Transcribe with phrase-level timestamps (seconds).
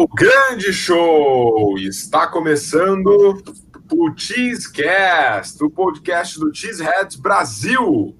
[0.00, 1.76] Ao grande show!
[1.76, 3.42] Está começando
[3.92, 8.16] o Cheesecast, o podcast do Cheeseheads Brasil,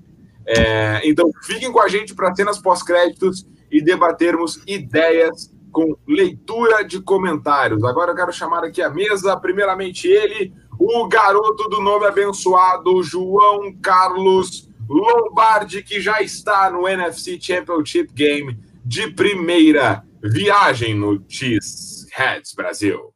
[0.48, 7.02] É, então, fiquem com a gente para cenas pós-créditos e debatermos ideias com leitura de
[7.02, 7.84] comentários.
[7.84, 10.54] Agora eu quero chamar aqui a mesa, primeiramente ele,
[10.88, 18.56] o garoto do nome abençoado, João Carlos Lombardi, que já está no NFC Championship Game
[18.86, 23.12] de primeira viagem no Cheese Heads Brasil.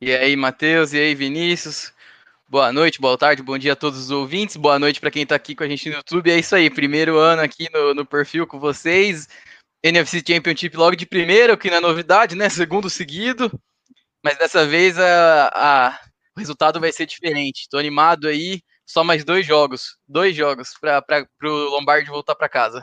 [0.00, 1.92] E aí, Matheus, e aí, Vinícius?
[2.48, 5.34] Boa noite, boa tarde, bom dia a todos os ouvintes, boa noite para quem está
[5.34, 6.30] aqui com a gente no YouTube.
[6.30, 9.28] É isso aí, primeiro ano aqui no, no perfil com vocês.
[9.82, 12.48] NFC Championship logo de primeira, o que não é novidade, né?
[12.48, 13.52] Segundo seguido.
[14.24, 16.05] Mas dessa vez a, a
[16.36, 17.62] o resultado vai ser diferente.
[17.62, 18.60] Estou animado aí.
[18.84, 22.82] Só mais dois jogos, dois jogos para o Lombardi voltar para casa.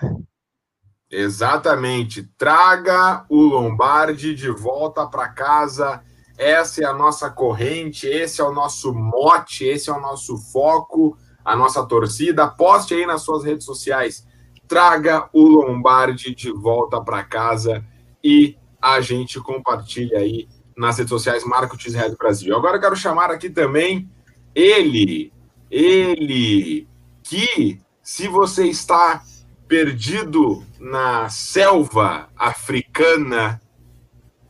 [1.10, 2.24] Exatamente.
[2.38, 6.04] Traga o Lombardi de volta para casa.
[6.38, 11.16] Essa é a nossa corrente, esse é o nosso mote, esse é o nosso foco,
[11.46, 12.50] a nossa torcida.
[12.50, 14.28] Poste aí nas suas redes sociais.
[14.68, 17.86] Traga o Lombardi de volta para casa
[18.22, 22.56] e a gente compartilha aí nas redes sociais Marketing Red Brasil.
[22.56, 24.10] Agora eu quero chamar aqui também
[24.56, 25.34] ele,
[25.70, 26.88] ele,
[27.24, 29.24] que se você está
[29.68, 33.60] perdido na selva africana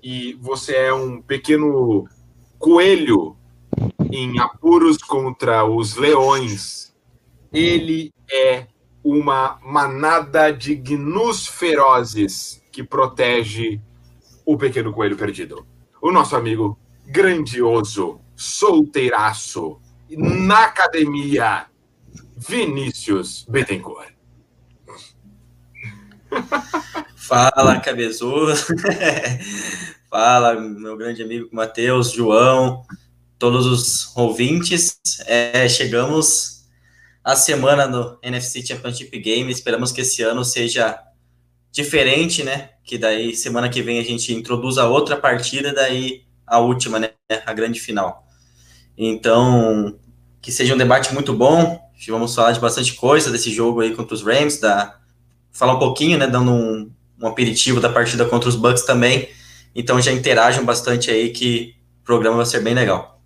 [0.02, 2.06] e você é um pequeno
[2.60, 3.38] coelho
[4.12, 6.94] em apuros contra os leões,
[7.54, 8.68] ele é
[9.04, 13.80] uma manada de gnus ferozes que protege
[14.46, 15.66] o pequeno coelho perdido
[16.04, 21.68] o nosso amigo grandioso, solteiraço, na academia,
[22.36, 24.12] Vinícius Bettencourt.
[27.16, 28.52] Fala, cabeçudo.
[30.12, 32.84] Fala, meu grande amigo Matheus, João,
[33.40, 35.00] todos os ouvintes.
[35.26, 36.66] É, chegamos
[37.24, 39.50] à semana do NFC Championship Game.
[39.50, 41.00] Esperamos que esse ano seja
[41.74, 42.70] diferente, né?
[42.84, 47.10] Que daí semana que vem a gente introduz a outra partida, daí a última, né?
[47.46, 48.26] A grande final.
[48.96, 50.00] Então,
[50.40, 51.82] que seja um debate muito bom.
[52.08, 55.00] Vamos falar de bastante coisa desse jogo aí contra os Rams, da
[55.52, 56.28] falar um pouquinho, né?
[56.28, 59.30] Dando um, um aperitivo da partida contra os Bucks também.
[59.74, 63.20] Então já interajam bastante aí que o programa vai ser bem legal.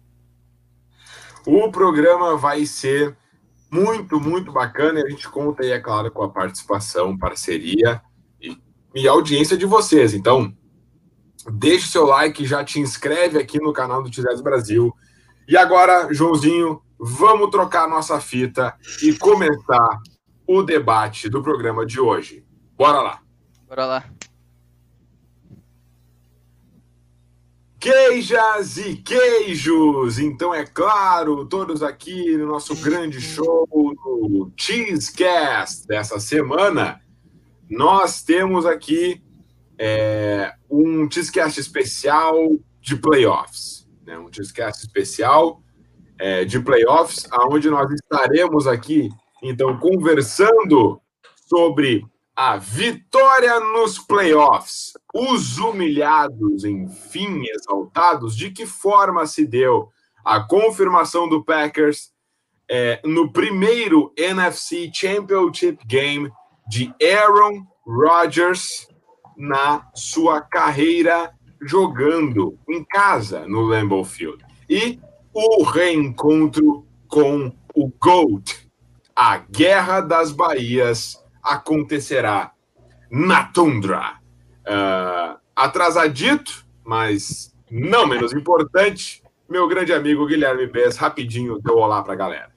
[1.46, 3.18] O programa vai ser
[3.70, 8.02] muito, muito bacana a gente conta aí, é claro, com a participação, parceria
[8.98, 10.14] e a audiência de vocês.
[10.16, 10.52] Então,
[11.52, 14.92] deixe seu like, já te inscreve aqui no canal do Tizés Brasil.
[15.48, 20.00] E agora, Joãozinho, vamos trocar nossa fita e começar
[20.48, 22.44] o debate do programa de hoje.
[22.76, 23.22] Bora lá.
[23.68, 24.06] Bora lá.
[27.80, 30.18] Queijas e queijos!
[30.18, 37.00] Então, é claro, todos aqui no nosso grande show do Cheesecast dessa semana
[37.70, 39.22] nós temos aqui
[39.78, 42.36] é, um Cheesecast especial
[42.82, 44.18] de playoffs, né?
[44.18, 45.62] um Cheesecast especial
[46.18, 49.10] é, de playoffs, onde nós estaremos aqui,
[49.44, 51.00] então, conversando
[51.48, 52.04] sobre
[52.36, 54.94] a vitória nos playoffs.
[55.14, 59.90] Os humilhados, enfim, exaltados, de que forma se deu
[60.24, 62.12] a confirmação do Packers
[62.70, 66.32] é, no primeiro NFC Championship Game
[66.68, 68.88] de Aaron Rodgers
[69.38, 71.32] na sua carreira
[71.62, 74.44] jogando em casa no Lambeau Field.
[74.70, 75.00] E
[75.34, 78.68] o reencontro com o GOAT,
[79.16, 82.52] a Guerra das Bahias, acontecerá
[83.10, 84.18] na tundra.
[84.68, 92.14] Uh, atrasadito, mas não menos importante, meu grande amigo Guilherme Bess, rapidinho, deu olá para
[92.14, 92.57] a galera.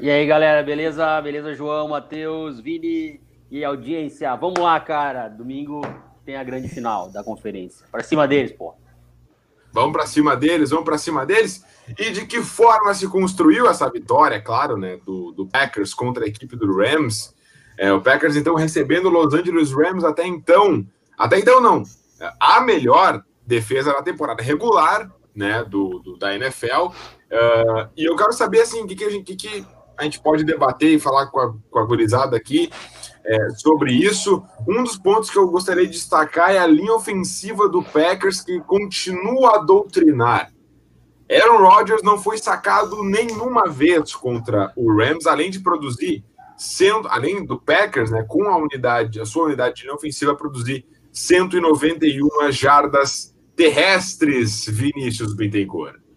[0.00, 1.20] E aí, galera, beleza?
[1.20, 4.32] Beleza, João, Matheus, Vini e audiência.
[4.36, 5.26] Vamos lá, cara.
[5.26, 5.80] Domingo
[6.24, 7.84] tem a grande final da conferência.
[7.90, 8.74] Para cima deles, pô.
[9.72, 11.64] Vamos para cima deles, vamos para cima deles.
[11.98, 16.28] E de que forma se construiu essa vitória, claro, né, do, do Packers contra a
[16.28, 17.34] equipe do Rams?
[17.76, 20.86] É, o Packers, então, recebendo o Los Angeles Rams até então.
[21.18, 21.82] Até então, não.
[22.38, 26.86] A melhor defesa da temporada regular, né, do, do da NFL.
[26.86, 26.92] Uh,
[27.30, 29.66] é, e eu quero saber, assim, o que, que, que
[29.98, 32.70] a gente pode debater e falar com a, com a gurizada aqui
[33.24, 34.42] é, sobre isso.
[34.66, 38.60] Um dos pontos que eu gostaria de destacar é a linha ofensiva do Packers, que
[38.60, 40.52] continua a doutrinar.
[41.30, 46.24] Aaron Rodgers não foi sacado nenhuma vez contra o Rams, além de produzir
[46.56, 50.84] sendo, além do Packers, né, com a unidade, a sua unidade de linha ofensiva produzir
[51.12, 56.07] 191 jardas terrestres, Vinícius Bittencourt.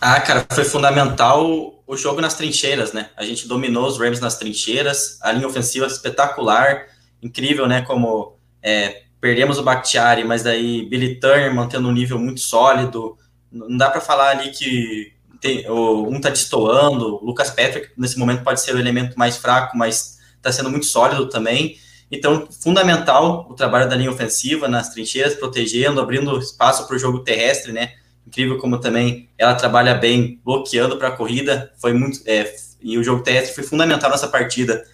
[0.00, 3.10] Ah, cara, foi fundamental o jogo nas trincheiras, né?
[3.16, 6.86] A gente dominou os Rams nas trincheiras, a linha ofensiva espetacular,
[7.22, 7.80] incrível, né?
[7.82, 13.16] Como é, perdemos o Bakhtiari, mas daí Billy Turner mantendo um nível muito sólido.
[13.50, 18.18] Não dá para falar ali que tem, o, um tá destoando, o Lucas Patrick nesse
[18.18, 21.78] momento pode ser o elemento mais fraco, mas está sendo muito sólido também.
[22.10, 27.20] Então, fundamental o trabalho da linha ofensiva nas trincheiras, protegendo, abrindo espaço para o jogo
[27.20, 27.94] terrestre, né?
[28.26, 31.72] Incrível como também ela trabalha bem bloqueando para a corrida.
[31.78, 32.52] Foi muito é,
[32.82, 34.84] e o jogo terrestre foi fundamental nessa partida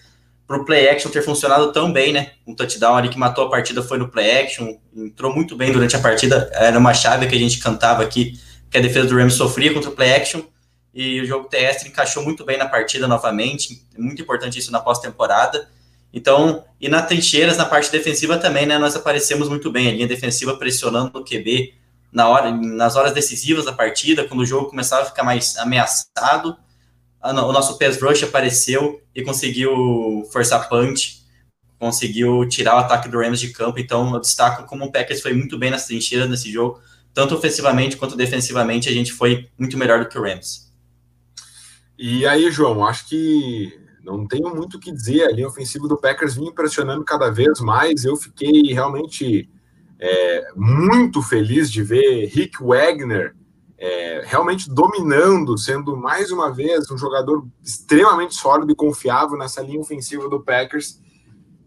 [0.47, 2.31] para o play action ter funcionado tão bem, né?
[2.45, 5.95] Um touchdown ali que matou a partida foi no play action, entrou muito bem durante
[5.95, 6.49] a partida.
[6.53, 8.39] Era uma chave que a gente cantava aqui
[8.69, 10.41] que a defesa do Rams sofria contra o play action
[10.93, 15.67] e o jogo terrestre encaixou muito bem na partida novamente, muito importante isso na pós-temporada.
[16.13, 20.07] Então, e na trincheiras, na parte defensiva também, né, nós aparecemos muito bem, a linha
[20.07, 21.73] defensiva pressionando o QB
[22.13, 26.55] na hora, nas horas decisivas da partida, quando o jogo começava a ficar mais ameaçado,
[27.21, 31.23] o nosso pass rush apareceu e conseguiu forçar punch,
[31.79, 35.33] conseguiu tirar o ataque do Rams de campo, então eu destaco como o Packers foi
[35.33, 36.79] muito bem nas trincheiras nesse jogo,
[37.13, 40.71] tanto ofensivamente quanto defensivamente, a gente foi muito melhor do que o Rams.
[41.97, 43.71] E aí, João, acho que
[44.03, 45.23] não tenho muito o que dizer.
[45.23, 48.03] A linha ofensiva do Packers vinha impressionando cada vez mais.
[48.03, 49.49] Eu fiquei realmente
[50.05, 53.33] é, muito feliz de ver Rick Wagner
[53.77, 59.79] é, realmente dominando, sendo mais uma vez um jogador extremamente sólido e confiável nessa linha
[59.79, 61.01] ofensiva do Packers,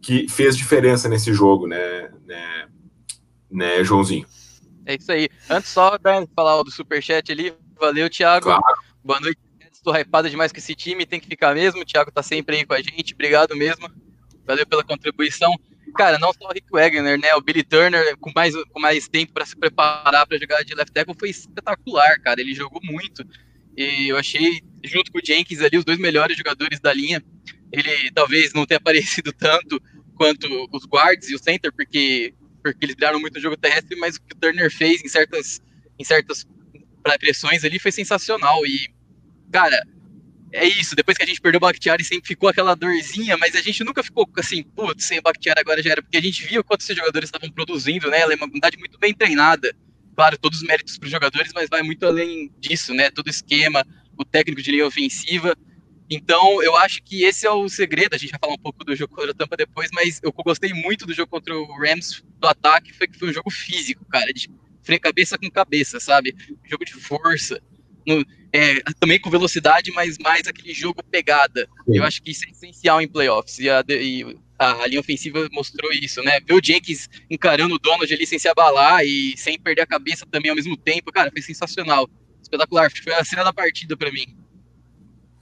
[0.03, 2.69] que fez diferença nesse jogo, né, né,
[3.51, 4.27] né Joãozinho?
[4.85, 5.31] É isso aí.
[5.49, 8.45] Antes só de falar do superchat ali, valeu, Thiago.
[8.45, 8.63] Claro.
[9.03, 9.39] Boa noite.
[9.73, 11.81] Estou hypado demais com esse time, tem que ficar mesmo.
[11.81, 13.91] O Thiago tá sempre aí com a gente, obrigado mesmo.
[14.45, 15.55] Valeu pela contribuição.
[15.97, 17.35] Cara, não só o Rick Wagner, né?
[17.35, 20.93] O Billy Turner, com mais, com mais tempo para se preparar para jogar de left
[20.93, 22.41] tackle, foi espetacular, cara.
[22.41, 23.25] Ele jogou muito.
[23.77, 27.23] E eu achei, junto com o Jenkins ali, os dois melhores jogadores da linha.
[27.73, 29.81] Ele talvez não tenha aparecido tanto
[30.15, 32.35] quanto os guards e o center, porque
[32.73, 35.61] porque eles viraram muito no jogo terrestre, mas o que o Turner fez em certas,
[35.97, 36.45] em certas
[37.21, 38.67] pressões ali foi sensacional.
[38.67, 38.89] E,
[39.53, 39.81] cara,
[40.57, 40.97] é isso.
[40.97, 44.03] Depois que a gente perdeu o Bakhtiari, sempre ficou aquela dorzinha, mas a gente nunca
[44.03, 46.97] ficou assim, putz, sem o Bakhtiari agora já era, porque a gente via quanto esses
[46.97, 48.21] jogadores estavam produzindo, né?
[48.21, 49.75] Ela é uma unidade muito bem treinada.
[50.15, 53.11] Claro, todos os méritos para os jogadores, mas vai muito além disso, né?
[53.11, 53.85] Todo o esquema,
[54.17, 55.55] o técnico de linha ofensiva.
[56.09, 58.15] Então, eu acho que esse é o segredo.
[58.15, 60.73] A gente vai falar um pouco do jogo contra a Tampa depois, mas eu gostei
[60.73, 64.33] muito do jogo contra o Rams do ataque, foi que foi um jogo físico, cara,
[64.33, 64.49] de
[65.01, 66.35] cabeça com cabeça, sabe?
[66.51, 67.61] Um jogo de força.
[68.07, 68.25] No,
[68.57, 71.69] é, também com velocidade, mas mais aquele jogo pegada.
[71.85, 71.99] Sim.
[71.99, 73.59] Eu acho que isso é essencial em playoffs.
[73.59, 76.41] E a, e a, linha ofensiva mostrou isso, né?
[76.41, 80.25] Ver o Jenkins encarando o Donald ali sem se abalar e sem perder a cabeça
[80.31, 82.09] também ao mesmo tempo, cara, foi sensacional.
[82.43, 82.91] Espetacular.
[83.05, 84.27] Foi a cena da partida para mim.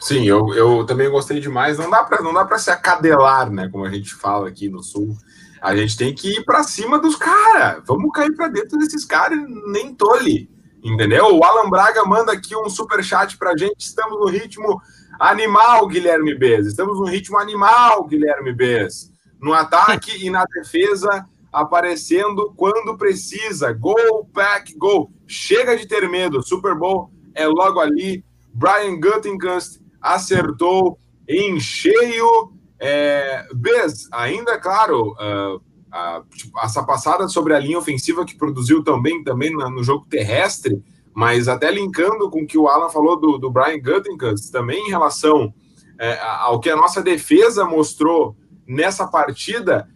[0.01, 1.79] Sim, eu, eu também gostei demais.
[1.79, 3.69] Não dá para não dá para se acadelar, né?
[3.69, 5.17] Como a gente fala aqui no sul.
[5.63, 7.83] A gente tem que ir para cima dos caras.
[7.87, 10.51] Vamos cair para dentro desses caras, nem tole.
[10.85, 11.35] Entendeu?
[11.35, 13.81] O Alan Braga manda aqui um super chat pra gente.
[13.81, 14.83] Estamos no ritmo
[15.19, 16.67] animal, Guilherme Bez.
[16.67, 19.11] Estamos no ritmo animal, Guilherme Bez.
[19.41, 23.73] No ataque e na defesa, aparecendo quando precisa.
[23.73, 25.11] Gol, pack, gol.
[25.27, 26.43] Chega de ter medo.
[26.43, 28.23] Super Bowl é logo ali.
[28.53, 32.53] Brian Guttenkast acertou em cheio.
[32.79, 35.63] É, Bez, ainda claro, uh,
[35.95, 40.83] uh, tipo, essa passada sobre a linha ofensiva que produziu também, também no jogo terrestre,
[41.15, 44.91] mas até linkando com o que o Alan falou do, do Brian Guttenkast, também em
[44.91, 45.55] relação
[45.99, 48.37] é, ao que a nossa defesa mostrou
[48.67, 49.89] nessa partida,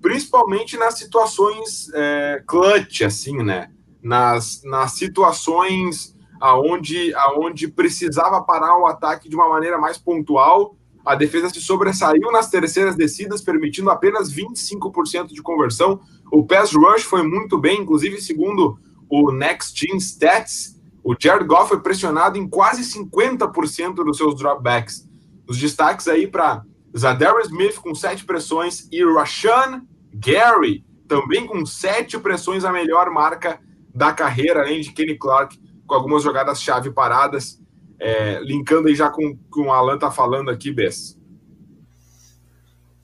[0.00, 3.70] principalmente nas situações é, clutch, assim, né?
[4.02, 10.76] Nas, nas situações aonde, aonde precisava parar o ataque de uma maneira mais pontual.
[11.04, 16.00] A defesa se sobressaiu nas terceiras descidas, permitindo apenas 25% de conversão.
[16.32, 21.68] O pass rush foi muito bem, inclusive, segundo o Next Gen Stats, o Jared Goff
[21.68, 25.06] foi pressionado em quase 50% dos seus dropbacks.
[25.46, 26.64] Os destaques aí para
[26.96, 29.82] Zadar Smith com sete pressões e Rashan
[30.14, 33.60] Gary também com sete pressões, a melhor marca
[33.94, 37.60] da carreira, além de Kenny Clark com algumas jogadas-chave paradas,
[37.98, 41.18] é, linkando aí já com, com o Alan tá falando aqui, Bess.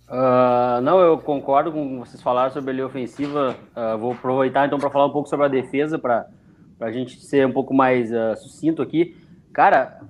[0.09, 3.57] Uh, não, eu concordo com vocês falaram sobre a linha ofensiva.
[3.77, 6.29] Uh, vou aproveitar então para falar um pouco sobre a defesa, para
[6.81, 9.17] a gente ser um pouco mais uh, sucinto aqui.
[9.53, 10.01] Cara,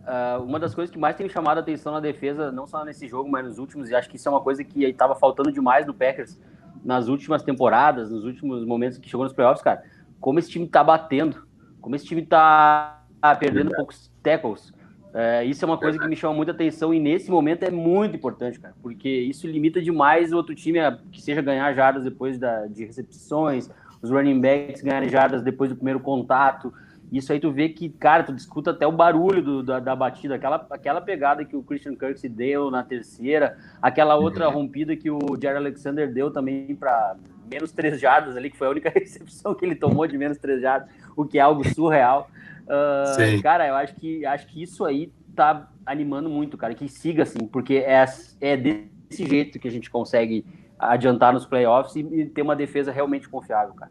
[0.46, 3.30] uma das coisas que mais tem chamado a atenção na defesa, não só nesse jogo,
[3.30, 5.94] mas nos últimos, e acho que isso é uma coisa que estava faltando demais no
[5.94, 6.38] Packers
[6.84, 9.82] nas últimas temporadas, nos últimos momentos que chegou nos playoffs, cara,
[10.20, 11.42] como esse time tá batendo
[11.80, 12.99] como esse time tá
[13.38, 14.72] perdendo poucos tackles,
[15.12, 18.14] é, isso é uma coisa que me chama muita atenção e nesse momento é muito
[18.14, 22.38] importante, cara, porque isso limita demais o outro time a que seja ganhar jardas depois
[22.38, 23.68] da, de recepções,
[24.00, 26.72] os running backs ganharem jardas depois do primeiro contato.
[27.12, 30.36] Isso aí tu vê que, cara, tu discuta até o barulho do, da, da, batida,
[30.36, 34.54] aquela, aquela pegada que o Christian Kirk se deu na terceira, aquela outra uhum.
[34.54, 37.16] rompida que o Jerry Alexander deu também para
[37.50, 40.62] menos três jardas ali, que foi a única recepção que ele tomou de menos três
[40.62, 42.30] jardas, o que é algo surreal.
[42.70, 47.24] Uh, cara, eu acho que, acho que isso aí tá animando muito, cara, que siga
[47.24, 48.04] assim, porque é,
[48.40, 50.46] é desse jeito que a gente consegue
[50.78, 53.90] adiantar nos playoffs e, e ter uma defesa realmente confiável, cara.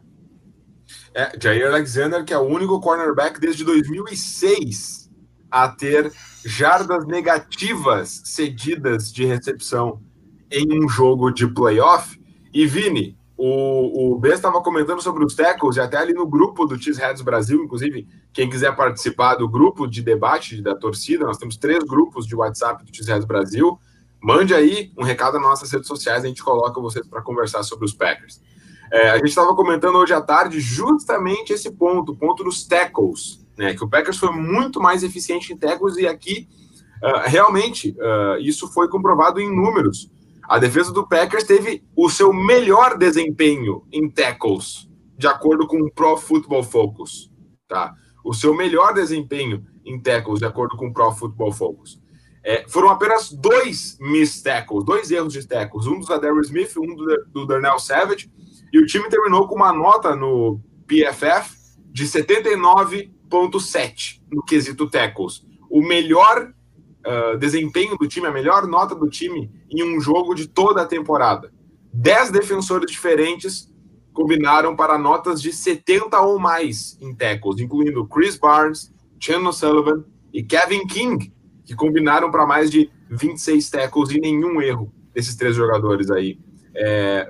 [1.14, 5.10] É, Jair Alexander, que é o único cornerback desde 2006
[5.50, 6.10] a ter
[6.44, 10.00] jardas negativas cedidas de recepção
[10.50, 12.18] em um jogo de playoff.
[12.52, 16.80] E Vini, o, o estava comentando sobre os tackles, e até ali no grupo do
[16.80, 21.82] Cheeseheads Brasil, inclusive, quem quiser participar do grupo de debate da torcida, nós temos três
[21.82, 23.80] grupos de WhatsApp do Cheeseheads Brasil.
[24.22, 27.86] Mande aí um recado nas nossas redes sociais, a gente coloca vocês para conversar sobre
[27.86, 28.42] os Packers.
[28.92, 33.40] É, a gente estava comentando hoje à tarde justamente esse ponto, o ponto dos tackles,
[33.56, 33.72] né?
[33.72, 36.46] Que o Packers foi muito mais eficiente em tackles e aqui
[37.02, 40.10] uh, realmente uh, isso foi comprovado em números.
[40.50, 45.88] A defesa do Packers teve o seu melhor desempenho em tackles, de acordo com o
[45.92, 47.30] Pro Football Focus.
[47.68, 47.94] Tá?
[48.24, 52.02] O seu melhor desempenho em tackles, de acordo com o Pro Football Focus.
[52.42, 56.96] É, foram apenas dois miss tackles, dois erros de tackles, um do Adarius Smith, um
[56.96, 58.28] do, do Darnell Savage,
[58.72, 61.56] e o time terminou com uma nota no PFF
[61.92, 65.46] de 79,7 no quesito tackles.
[65.70, 66.52] O melhor
[67.06, 70.86] uh, desempenho do time, a melhor nota do time em um jogo de toda a
[70.86, 71.52] temporada.
[71.92, 73.70] Dez defensores diferentes
[74.12, 80.42] combinaram para notas de 70 ou mais em tackles, incluindo Chris Barnes, Chandler Sullivan e
[80.42, 81.32] Kevin King,
[81.64, 86.38] que combinaram para mais de 26 tackles e nenhum erro desses três jogadores aí.
[86.74, 87.28] É,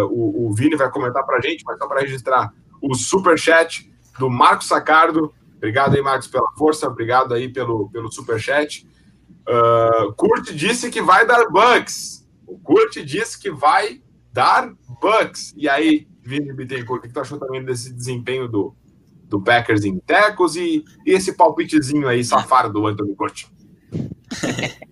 [0.00, 3.38] uh, o, o Vini vai comentar para a gente, mas só para registrar o super
[3.38, 5.32] chat do Marcos Sacardo.
[5.56, 6.86] Obrigado aí, Marcos, pela força.
[6.86, 8.86] Obrigado aí pelo, pelo super chat.
[9.48, 12.26] Uh, Kurt disse que vai dar bugs.
[12.46, 15.54] O Kurt disse que vai dar bugs.
[15.56, 18.74] E aí, Vini Bittencourt, o que tu achou também desse desempenho do,
[19.24, 23.48] do Packers em tecos e, e esse palpitezinho aí safado do Anthony Curti?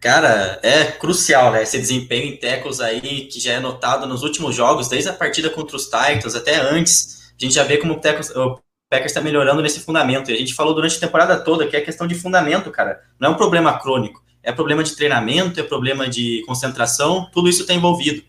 [0.00, 1.62] Cara, é crucial, né?
[1.64, 5.50] Esse desempenho em tecos aí, que já é notado nos últimos jogos, desde a partida
[5.50, 7.32] contra os Titans até antes.
[7.36, 8.30] A gente já vê como o tecos,
[8.88, 10.30] Packers está melhorando nesse fundamento.
[10.30, 13.00] E a gente falou durante a temporada toda que é questão de fundamento, cara.
[13.20, 14.22] Não é um problema crônico.
[14.42, 18.22] É problema de treinamento, é problema de concentração, tudo isso está envolvido.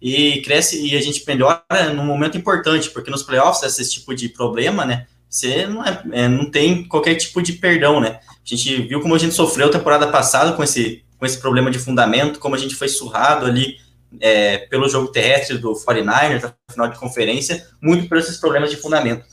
[0.00, 1.62] E cresce e a gente melhora
[1.94, 5.06] num momento importante, porque nos playoffs, esse tipo de problema, né?
[5.30, 8.20] Você não, é, é, não tem qualquer tipo de perdão, né?
[8.28, 11.78] A gente viu como a gente sofreu temporada passada com esse, com esse problema de
[11.78, 13.76] fundamento, como a gente foi surrado ali
[14.20, 18.76] é, pelo jogo terrestre do 49ers, na final de conferência, muito por esses problemas de
[18.76, 19.24] fundamento.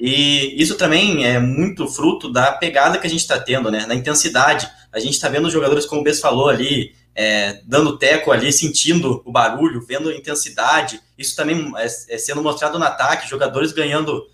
[0.00, 3.84] E isso também é muito fruto da pegada que a gente está tendo, né?
[3.86, 4.66] Na intensidade.
[4.90, 8.50] A gente está vendo os jogadores, como o Bess falou ali, é, dando teco ali,
[8.50, 10.98] sentindo o barulho, vendo a intensidade.
[11.18, 14.26] Isso também é, é sendo mostrado no ataque, jogadores ganhando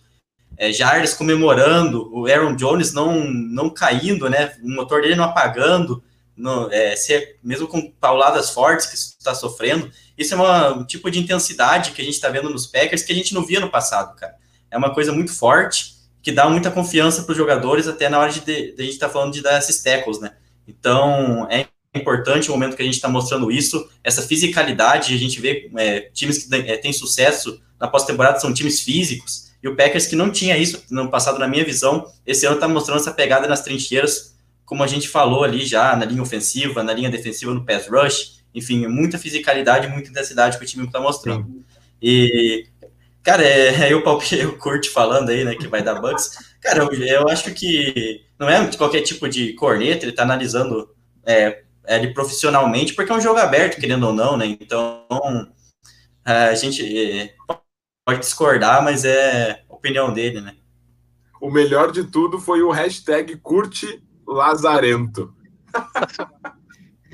[0.57, 0.71] é,
[1.19, 4.55] comemorando, o Aaron Jones não, não caindo, né?
[4.63, 6.01] O motor dele não apagando,
[6.37, 9.91] no, é, ser, mesmo com pauladas fortes que está sofrendo.
[10.17, 13.13] Isso é uma, um tipo de intensidade que a gente está vendo nos Packers que
[13.13, 14.35] a gente não via no passado, cara.
[14.71, 18.33] É uma coisa muito forte que dá muita confiança para os jogadores, até na hora
[18.33, 20.33] de, de, de a gente estar tá falando de dar esses tackles, né?
[20.67, 25.41] Então, é importante o momento que a gente está mostrando isso, essa fisicalidade, a gente
[25.41, 30.07] vê é, times que é, têm sucesso na pós-temporada são times físicos, e o Packers
[30.07, 33.47] que não tinha isso no passado, na minha visão, esse ano está mostrando essa pegada
[33.47, 37.65] nas trincheiras, como a gente falou ali já, na linha ofensiva, na linha defensiva, no
[37.65, 41.65] pass rush, enfim, muita fisicalidade, muita intensidade que o time está mostrando.
[42.03, 42.67] E,
[43.27, 46.55] cara, é, eu palpei o Kurt falando aí, né, que vai dar Bucks.
[46.63, 50.89] Cara, eu, eu acho que não é qualquer tipo de corneta, ele está analisando
[51.27, 54.47] é, ele profissionalmente, porque é um jogo aberto, querendo ou não, né?
[54.47, 55.05] Então,
[56.25, 57.35] a gente é,
[58.05, 60.57] pode discordar, mas é opinião dele, né?
[61.41, 65.35] O melhor de tudo foi o hashtag curte Lazarento.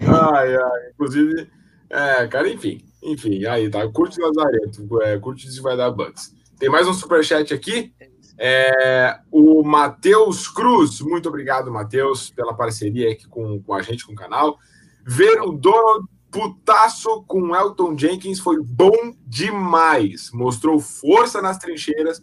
[0.00, 1.50] ai, ai, inclusive,
[1.90, 6.34] é, cara, enfim, enfim, aí tá, curte Lazarento, é, curte se vai dar bugs.
[6.58, 7.92] Tem mais um superchat aqui,
[8.38, 14.12] é, o Matheus Cruz, muito obrigado, Matheus, pela parceria aqui com, com a gente, com
[14.12, 14.58] o canal.
[15.06, 20.32] Ver o Donald putaço com Elton Jenkins foi bom demais.
[20.32, 22.20] Mostrou força nas trincheiras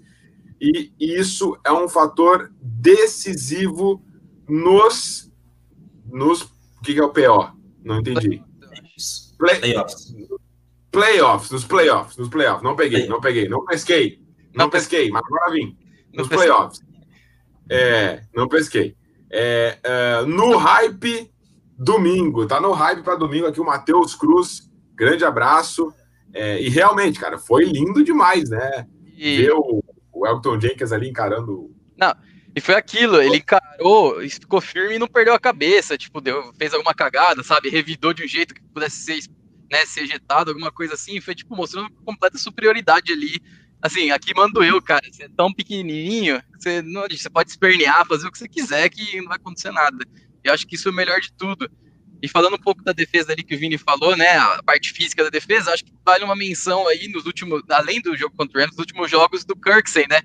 [0.59, 4.03] e isso é um fator decisivo
[4.49, 5.31] nos.
[6.05, 7.57] nos o que, que é o PO?
[7.83, 8.43] Não entendi.
[9.37, 10.13] Play, playoffs.
[10.91, 12.63] Playoffs, nos playoffs, nos playoffs.
[12.63, 14.21] Não peguei, não peguei, não pesquei.
[14.53, 15.77] Não pesquei, mas agora vim.
[16.13, 16.81] Nos playoffs.
[17.69, 18.95] É, não pesquei.
[19.31, 21.31] É, é, no hype,
[21.77, 22.45] domingo.
[22.45, 24.69] Tá no hype para domingo aqui o Matheus Cruz.
[24.93, 25.93] Grande abraço.
[26.33, 28.85] É, e realmente, cara, foi lindo demais, né?
[29.15, 29.37] E...
[29.37, 31.73] Ver o, o Elton Jenkins ali encarando.
[31.97, 32.13] Não,
[32.55, 36.73] e foi aquilo, ele encarou, ficou firme e não perdeu a cabeça, tipo, deu, fez
[36.73, 37.69] alguma cagada, sabe?
[37.69, 39.19] Revidou de um jeito que pudesse ser,
[39.71, 43.41] né, ser ejetado, alguma coisa assim, foi tipo mostrando completa superioridade ali
[43.81, 45.01] Assim, aqui mando eu, cara.
[45.11, 49.19] Você é tão pequenininho, você, não, você pode espernear, fazer o que você quiser, que
[49.19, 50.05] não vai acontecer nada.
[50.43, 51.69] Eu acho que isso é o melhor de tudo.
[52.21, 55.23] E falando um pouco da defesa ali que o Vini falou, né, a parte física
[55.23, 58.61] da defesa, acho que vale uma menção aí nos últimos, além do jogo contra o
[58.61, 60.21] Rams, nos últimos jogos do Kirksey, né,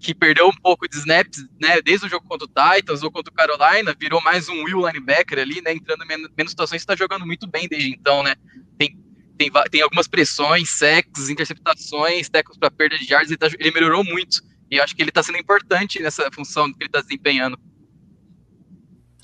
[0.00, 3.30] que perdeu um pouco de snaps, né, desde o jogo contra o Titans ou contra
[3.30, 6.96] o Carolina, virou mais um Will linebacker ali, né, entrando em menos, menos situações, está
[6.96, 8.34] jogando muito bem desde então, né,
[8.78, 8.98] tem
[9.36, 14.04] tem, tem algumas pressões, sacks, interceptações, tackles para perda de yards, ele, tá, ele, melhorou
[14.04, 14.42] muito.
[14.70, 17.58] E eu acho que ele está sendo importante nessa função que ele está desempenhando.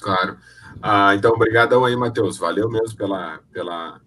[0.00, 0.38] Claro.
[0.82, 2.38] Ah, então, obrigadão aí, Matheus.
[2.38, 4.00] Valeu mesmo pela, pela,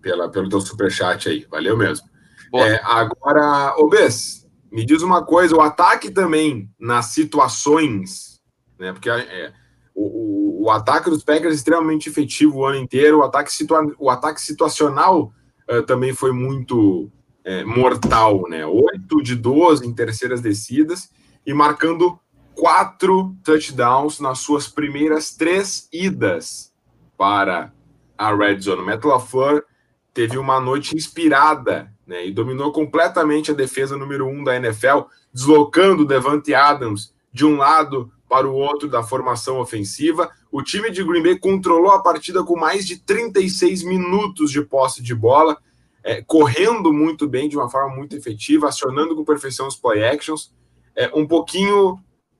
[0.00, 1.46] pela, pelo teu superchat aí.
[1.50, 2.08] Valeu mesmo.
[2.54, 8.40] É, agora, Obes, me diz uma coisa, o ataque também nas situações,
[8.78, 8.92] né?
[8.92, 9.52] Porque é,
[9.94, 14.10] o, o, ataque dos Packers é extremamente efetivo o ano inteiro, o ataque, situa o
[14.10, 15.32] ataque situacional
[15.70, 17.10] uh, também foi muito
[17.44, 18.66] é, mortal, né?
[18.66, 21.10] 8 de 12 em terceiras descidas
[21.46, 22.18] e marcando
[22.54, 26.72] quatro touchdowns nas suas primeiras três idas
[27.16, 27.72] para
[28.18, 28.82] a Red Zone.
[28.82, 29.64] Matt LaFleur
[30.12, 35.00] teve uma noite inspirada né, e dominou completamente a defesa número um da NFL,
[35.32, 40.30] deslocando Devante Adams de um lado para o outro da formação ofensiva.
[40.50, 45.02] O time de Green Bay controlou a partida com mais de 36 minutos de posse
[45.02, 45.58] de bola,
[46.02, 50.54] é, correndo muito bem, de uma forma muito efetiva, acionando com perfeição os play actions.
[50.94, 51.98] É, um pouquinho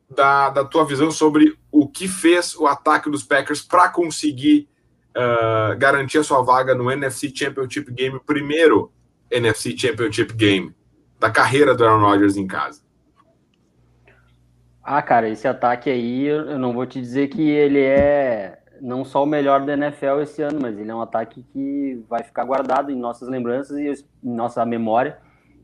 [0.09, 4.68] da, da tua visão sobre o que fez o ataque dos Packers para conseguir
[5.11, 8.92] uh, garantir a sua vaga no NFC Championship Game, primeiro
[9.30, 10.74] NFC Championship Game
[11.18, 12.82] da carreira do Aaron Rodgers em casa.
[14.82, 19.24] Ah, cara, esse ataque aí, eu não vou te dizer que ele é não só
[19.24, 22.90] o melhor da NFL esse ano, mas ele é um ataque que vai ficar guardado
[22.90, 25.18] em nossas lembranças e em nossa memória.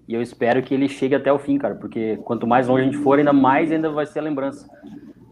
[0.08, 2.84] E eu espero que ele chegue até o fim, cara, porque quanto mais longe a
[2.86, 4.68] gente for, ainda mais ainda vai ser a lembrança.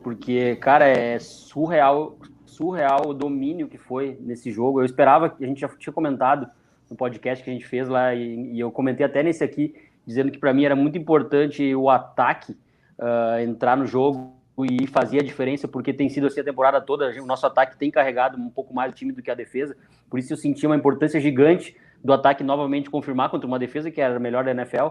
[0.02, 2.16] Porque, cara, é surreal,
[2.46, 4.80] surreal o domínio que foi nesse jogo.
[4.80, 6.46] Eu esperava, a gente já tinha comentado
[6.90, 9.74] no podcast que a gente fez lá, e, e eu comentei até nesse aqui,
[10.04, 12.52] dizendo que para mim era muito importante o ataque
[12.98, 14.34] uh, entrar no jogo
[14.68, 17.10] e fazer a diferença, porque tem sido assim a temporada toda.
[17.22, 19.76] O nosso ataque tem carregado um pouco mais o time do que a defesa,
[20.10, 24.00] por isso eu senti uma importância gigante do ataque novamente confirmar contra uma defesa que
[24.00, 24.88] era a melhor da NFL.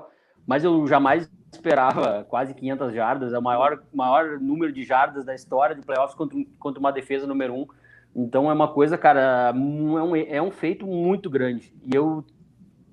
[0.48, 5.36] Mas eu jamais esperava quase 500 jardas, é o maior, maior número de jardas da
[5.36, 7.68] história de playoffs contra, contra uma defesa número um.
[8.16, 11.74] Então é uma coisa, cara, é um, é um feito muito grande.
[11.86, 12.24] E eu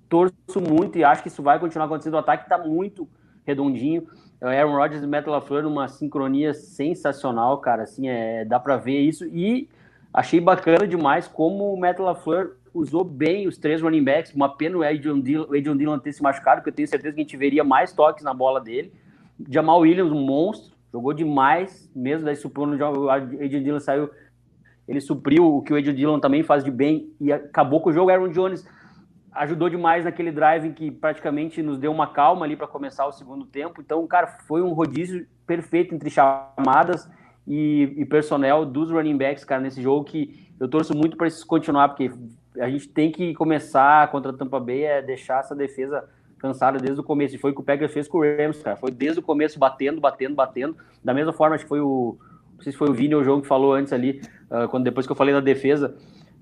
[0.08, 2.14] torço muito e acho que isso vai continuar acontecendo.
[2.14, 3.08] O ataque está muito
[3.44, 4.06] redondinho.
[4.40, 7.84] Aaron Rodgers e Matt LaFleur numa sincronia sensacional, cara.
[7.84, 9.24] Assim, é, dá para ver isso.
[9.26, 9.68] E
[10.12, 14.34] achei bacana demais como o Matt LaFleur usou bem os três running backs.
[14.34, 17.20] Uma pena o Adrian Dillon, Adrian Dillon ter se machucado, porque eu tenho certeza que
[17.20, 18.92] a gente veria mais toques na bola dele.
[19.48, 24.10] Jamal Williams, um monstro, jogou demais, mesmo daí supriu o Adrian Dillon saiu,
[24.88, 27.92] ele supriu o que o Adrian Dillon também faz de bem e acabou com o
[27.92, 28.10] jogo.
[28.10, 28.66] Aaron Jones
[29.32, 33.44] ajudou demais naquele drive que praticamente nos deu uma calma ali para começar o segundo
[33.44, 33.80] tempo.
[33.80, 37.08] Então, cara, foi um rodízio perfeito entre chamadas
[37.46, 41.46] e, e personnel dos running backs, cara, nesse jogo que eu torço muito para isso
[41.46, 42.10] continuar, porque
[42.58, 47.00] a gente tem que começar contra a Tampa Bay é deixar essa defesa cansada desde
[47.00, 47.34] o começo.
[47.34, 48.76] E foi o que o Packers fez com o Rams, cara.
[48.76, 50.76] Foi desde o começo batendo, batendo, batendo.
[51.04, 52.16] Da mesma forma, que foi o.
[52.56, 54.84] Não sei se foi o Vini ou o João que falou antes ali, uh, quando
[54.84, 55.96] depois que eu falei da defesa,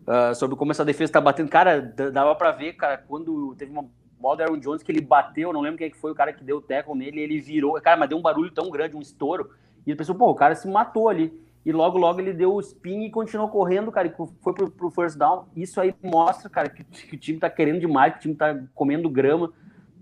[0.07, 1.49] uh, sobre como essa defesa tá batendo.
[1.49, 1.81] Cara,
[2.13, 3.85] dava para ver, cara, quando teve uma
[4.19, 6.33] bola do Aaron Jones que ele bateu, não lembro quem é que foi o cara
[6.33, 7.81] que deu o tackle nele, ele virou.
[7.81, 9.51] Cara, mas deu um barulho tão grande, um estouro.
[9.87, 11.33] E ele pensou, pô, o cara se matou ali
[11.65, 14.91] e logo, logo ele deu o spin e continuou correndo, cara, e foi pro, pro
[14.91, 15.47] first down.
[15.57, 18.59] Isso aí mostra, cara, que, que, o time tá querendo demais, que o time tá
[18.75, 19.51] comendo grama.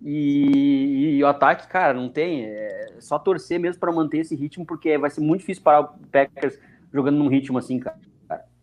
[0.04, 2.44] E, e o ataque, cara, não tem.
[2.44, 5.88] É só torcer mesmo para manter esse ritmo, porque vai ser muito difícil parar o
[6.10, 6.58] Packers
[6.92, 7.96] jogando num ritmo assim, cara.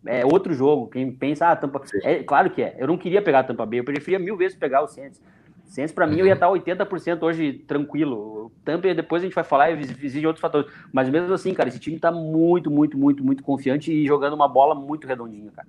[0.04, 0.88] É outro jogo.
[0.88, 1.82] Quem pensa, ah, Tampa.
[2.02, 2.76] É, claro que é.
[2.78, 5.20] Eu não queria pegar a Tampa Bay, eu preferia mil vezes pegar o Saints.
[5.66, 8.50] Saints, para mim, eu ia estar 80% hoje tranquilo.
[8.64, 10.70] Tampa, depois a gente vai falar, exige outros fatores.
[10.92, 14.48] Mas mesmo assim, cara, esse time está muito, muito, muito, muito confiante e jogando uma
[14.48, 15.68] bola muito redondinha, cara.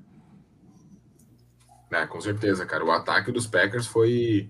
[1.91, 2.83] É, com certeza, cara.
[2.83, 4.49] O ataque dos Packers foi,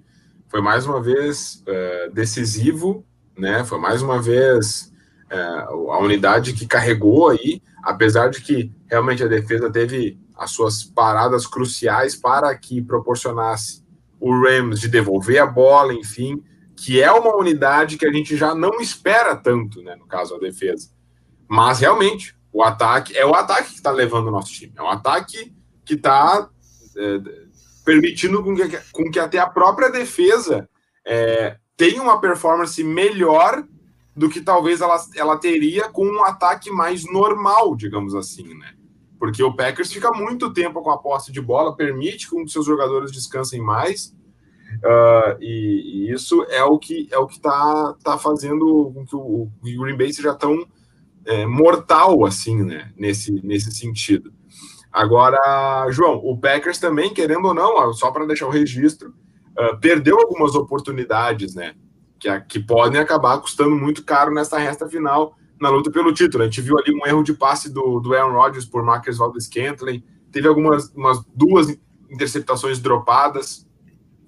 [0.52, 3.06] foi mais uma vez uh, decisivo,
[3.38, 3.64] né?
[3.64, 4.92] Foi mais uma vez
[5.32, 10.84] uh, a unidade que carregou aí, apesar de que realmente a defesa teve as suas
[10.84, 13.82] paradas cruciais para que proporcionasse
[14.20, 16.44] o Rams de devolver a bola, enfim,
[16.76, 20.40] que é uma unidade que a gente já não espera tanto, né, no caso a
[20.40, 20.90] defesa.
[21.48, 24.74] Mas realmente, o ataque é o ataque que está levando o nosso time.
[24.76, 26.50] É um ataque que está
[26.98, 27.22] é,
[27.84, 30.70] permitindo com que, com que até a própria defesa
[31.06, 33.63] é, tenha uma performance melhor
[34.15, 38.74] do que talvez ela, ela teria com um ataque mais normal, digamos assim, né?
[39.22, 43.12] porque o Packers fica muito tempo com a posse de bola, permite que seus jogadores
[43.12, 44.15] descansem mais,
[44.78, 49.15] uh, e, e, isso é o que é o que está tá fazendo com que
[49.15, 50.67] o, o Green Bay seja tão
[51.24, 54.34] é, mortal assim, né, nesse, nesse sentido.
[54.91, 59.13] Agora, João, o Packers também, querendo ou não, só para deixar o registro,
[59.58, 61.75] uh, perdeu algumas oportunidades, né,
[62.19, 66.43] que, que podem acabar custando muito caro nessa resta final, na luta pelo título.
[66.43, 69.45] A gente viu ali um erro de passe do, do Aaron Rodgers por Marcus Valdez
[69.45, 71.67] Scantling, teve algumas umas duas
[72.10, 73.65] interceptações dropadas,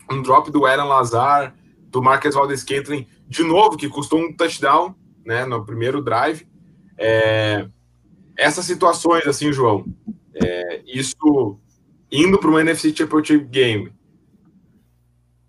[0.09, 1.55] um drop do Aaron Lazar,
[1.87, 4.95] do Marcus Valdez Scantling, de novo, que custou um touchdown
[5.25, 6.47] né, no primeiro drive.
[6.97, 7.67] É,
[8.37, 9.85] essas situações, assim, João,
[10.35, 11.59] é, isso
[12.11, 13.91] indo para o NFC Championship Game,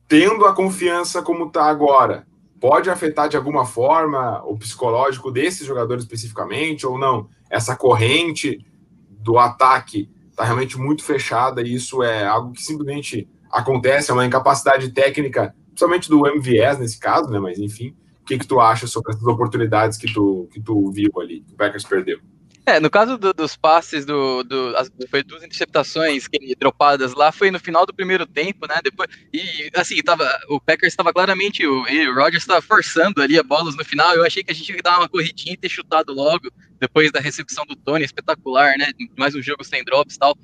[0.09, 2.27] tendo a confiança como está agora,
[2.61, 7.29] pode afetar de alguma forma o psicológico desses jogadores especificamente ou não?
[7.51, 8.64] Essa corrente
[9.11, 14.27] do ataque está realmente muito fechada e isso é algo que simplesmente acontece, é uma
[14.27, 17.38] incapacidade técnica, principalmente do MVS nesse caso, né?
[17.38, 21.11] Mas enfim, o que, que tu acha sobre essas oportunidades que tu, que tu viu
[21.20, 22.18] ali, que o Packers perdeu?
[22.66, 27.31] É, no caso do, dos passes, do, do, as, foi duas interceptações que, dropadas lá,
[27.31, 28.81] foi no final do primeiro tempo, né?
[28.83, 33.77] Depois, e assim, tava, o Packers estava claramente, o, o estava forçando ali a bolas
[33.77, 34.14] no final.
[34.14, 36.50] Eu achei que a gente ia dar uma corridinha e ter chutado logo,
[36.81, 38.92] depois da recepção do Tony, espetacular, né?
[39.18, 40.35] Mais um jogo sem drops e tal.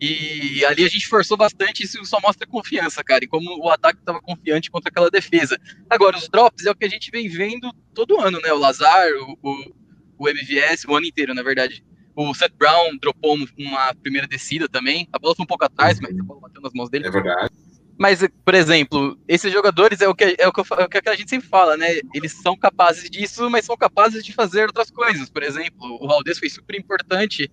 [0.00, 4.00] E ali a gente forçou bastante, isso só mostra confiança, cara, e como o ataque
[4.00, 5.60] estava confiante contra aquela defesa.
[5.88, 8.52] Agora, os drops é o que a gente vem vendo todo ano, né?
[8.52, 9.79] O Lazar, o, o
[10.20, 11.82] o MVS o ano inteiro, na verdade.
[12.14, 15.08] O Seth Brown dropou uma primeira descida também.
[15.12, 17.06] A bola foi um pouco atrás, mas a bola bateu nas mãos dele.
[17.06, 17.50] É verdade.
[17.98, 21.16] Mas, por exemplo, esses jogadores é o que, é o que, é o que a
[21.16, 22.00] gente sempre fala, né?
[22.14, 25.30] Eles são capazes disso, mas são capazes de fazer outras coisas.
[25.30, 27.50] Por exemplo, o Valdez foi super importante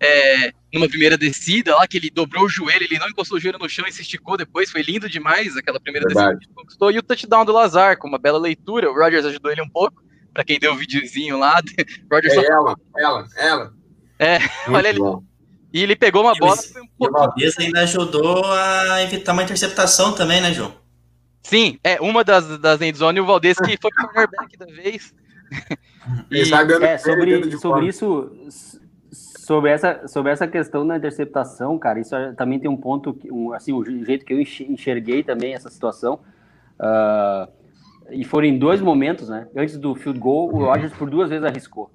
[0.00, 3.58] é, numa primeira descida lá, que ele dobrou o joelho, ele não encostou o joelho
[3.58, 6.38] no chão e se esticou depois, foi lindo demais aquela primeira Verdade.
[6.38, 6.90] descida que ele conquistou.
[6.90, 10.02] E o touchdown do Lazar, com uma bela leitura, o Rogers ajudou ele um pouco
[10.32, 11.60] para quem deu o videozinho lá.
[12.10, 12.42] Roger é só...
[12.42, 13.72] ela, ela, ela.
[14.18, 15.00] É, Muito olha ele.
[15.72, 16.56] E ele pegou uma bola.
[17.00, 20.74] E o Valdez ainda ajudou a evitar uma interceptação também, né, João?
[21.42, 25.14] Sim, é uma das, das endzone e o Valdez que foi cornerback da vez.
[26.30, 28.30] e, é, sobre, sobre isso,
[29.10, 33.72] sobre essa, sobre essa questão da interceptação, cara, isso também tem um ponto, um, assim,
[33.72, 36.20] o jeito que eu enxerguei também essa situação.
[36.78, 37.50] Uh,
[38.12, 39.48] e foram em dois momentos, né?
[39.56, 40.64] Antes do field goal, o uhum.
[40.64, 41.90] Rodgers por duas vezes arriscou.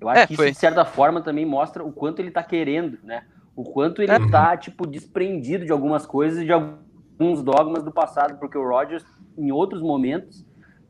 [0.00, 0.50] Eu acho é, que isso, foi.
[0.50, 3.24] de certa forma, também mostra o quanto ele tá querendo, né?
[3.54, 4.30] O quanto ele é.
[4.30, 9.04] tá, tipo, desprendido de algumas coisas, de alguns dogmas do passado, porque o Rodgers,
[9.36, 10.46] em outros momentos,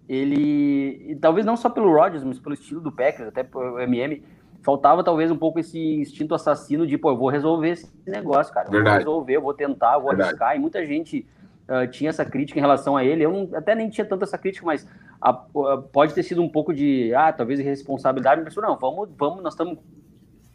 [0.08, 4.22] ele, talvez não só pelo Rodgers, mas pelo estilo do Packers, até pelo MM,
[4.62, 8.68] faltava talvez um pouco esse instinto assassino de, pô, eu vou resolver esse negócio, cara.
[8.68, 9.04] Eu Verdade.
[9.04, 10.30] vou resolver, eu vou tentar, eu vou Verdade.
[10.30, 10.56] arriscar.
[10.56, 11.26] E muita gente
[11.70, 13.24] uh, tinha essa crítica em relação a ele.
[13.24, 14.86] Eu não, até nem tinha tanta essa crítica, mas
[15.20, 18.42] a, a, pode ter sido um pouco de, ah, talvez irresponsabilidade.
[18.42, 19.78] Mas não, vamos, vamos, nós estamos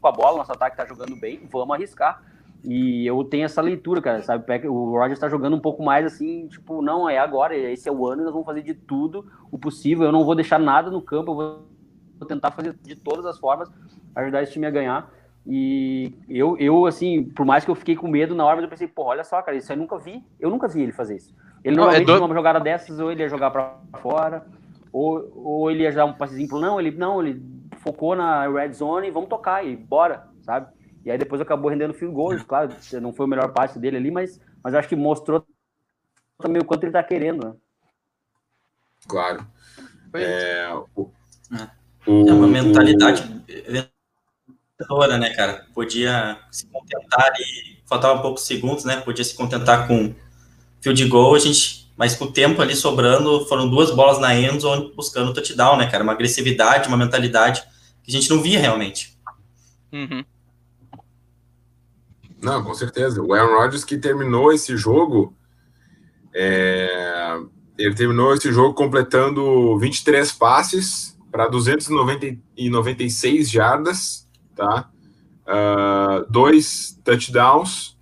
[0.01, 2.21] com a bola, nosso ataque está jogando bem, vamos arriscar.
[2.63, 4.67] E eu tenho essa leitura, cara, sabe?
[4.67, 8.08] O Roger está jogando um pouco mais assim, tipo, não, é agora, esse é o
[8.08, 10.06] ano, nós vamos fazer de tudo o possível.
[10.06, 11.36] Eu não vou deixar nada no campo, eu
[12.19, 13.69] vou tentar fazer de todas as formas
[14.15, 15.12] ajudar esse time a ganhar.
[15.47, 18.88] E eu, eu, assim, por mais que eu fiquei com medo na hora, eu pensei,
[18.88, 20.23] pô, olha só, cara, isso eu nunca vi.
[20.39, 21.36] Eu nunca vi ele fazer isso.
[21.63, 22.19] Ele não, normalmente, é do...
[22.19, 24.45] numa jogada dessas, ou ele ia jogar para fora,
[24.91, 27.41] ou, ou ele ia dar um passezinho pro não, ele não, ele
[27.77, 30.73] focou na red zone, vamos tocar e bora, sabe?
[31.03, 34.10] E aí depois acabou rendendo field goals, claro, não foi o melhor passe dele ali,
[34.10, 35.45] mas, mas acho que mostrou
[36.39, 37.53] também o quanto ele tá querendo, né?
[39.08, 39.45] Claro.
[40.13, 41.12] É, o,
[42.08, 43.43] é uma mentalidade
[44.80, 45.66] vencedora, né, cara?
[45.74, 48.98] Podia se contentar e faltava poucos segundos, né?
[48.98, 50.14] Podia se contentar com
[50.82, 54.92] field goal, a gente, mas com o tempo ali sobrando, foram duas bolas na endzone
[54.96, 56.04] buscando o touchdown, né, cara?
[56.04, 57.64] Uma agressividade, uma mentalidade
[58.04, 59.18] que a gente não via realmente.
[59.92, 60.24] Uhum.
[62.42, 63.22] Não, com certeza.
[63.22, 65.36] O Aaron Rodgers que terminou esse jogo,
[66.34, 67.40] é...
[67.78, 74.25] ele terminou esse jogo completando 23 passes para 296 jardas,
[74.56, 74.89] tá?
[75.46, 77.98] Uh, dois touchdowns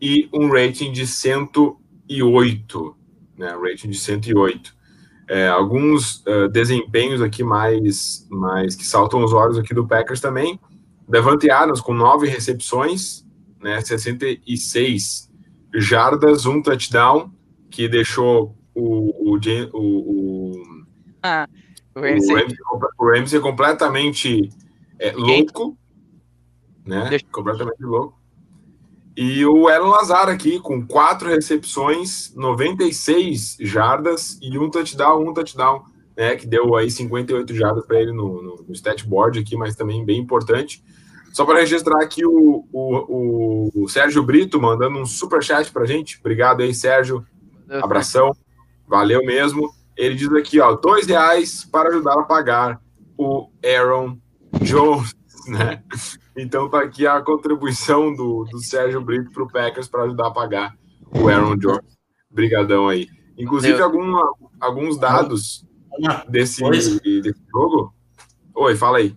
[0.00, 2.96] e um rating de 108,
[3.36, 3.56] né?
[3.60, 4.74] Rating de 108.
[5.26, 10.60] É, alguns uh, desempenhos aqui mais, mais que saltam os olhos aqui do Packers também.
[11.08, 13.24] Devante Adams com nove recepções,
[13.60, 13.80] né?
[13.80, 15.30] 66
[15.74, 17.32] jardas, um touchdown,
[17.70, 20.62] que deixou o, o, o, o,
[21.22, 21.48] ah,
[21.94, 22.46] o, Ramsey.
[22.98, 24.48] o Ramsey completamente
[24.98, 25.76] é, louco,
[26.84, 27.08] né?
[27.10, 27.24] Deixa...
[27.30, 28.18] Completamente louco.
[29.16, 35.84] E o Aaron Lazar aqui, com quatro recepções, 96 jardas e um touchdown, um touchdown,
[36.16, 36.34] né?
[36.34, 40.04] Que deu aí 58 jardas para ele no, no, no stat board aqui, mas também
[40.04, 40.82] bem importante.
[41.32, 46.18] Só para registrar aqui o, o, o, Sérgio Brito mandando um super chat para gente.
[46.20, 47.26] Obrigado aí, Sérgio.
[47.82, 48.32] Abração.
[48.86, 49.68] Valeu mesmo.
[49.96, 52.80] Ele diz aqui, ó, dois reais para ajudar a pagar
[53.18, 54.16] o Aaron
[54.60, 55.12] Jones,
[55.46, 55.82] né?
[56.36, 60.32] Então tá aqui a contribuição do, do Sérgio Brito para o Packers para ajudar a
[60.32, 60.76] pagar
[61.12, 61.96] o Aaron Jones.
[62.30, 63.08] Obrigadão aí.
[63.38, 65.64] Inclusive, alguma, alguns dados
[66.28, 67.94] desse, desse jogo.
[68.54, 69.14] Oi, fala aí.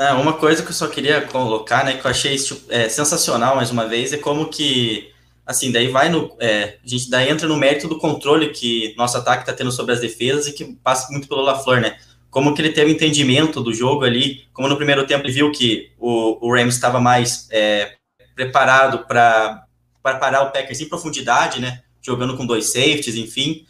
[0.00, 2.34] Não, uma coisa que eu só queria colocar, né, que eu achei
[2.70, 5.12] é, sensacional mais uma vez, é como que,
[5.44, 9.18] assim, daí vai no, é, a gente daí entra no mérito do controle que nosso
[9.18, 11.98] ataque está tendo sobre as defesas e que passa muito pelo LaFleur, né,
[12.30, 15.92] como que ele teve entendimento do jogo ali, como no primeiro tempo ele viu que
[15.98, 17.96] o, o Rams estava mais é,
[18.34, 19.66] preparado para
[20.02, 23.66] parar o Packers em profundidade, né, jogando com dois safeties, enfim,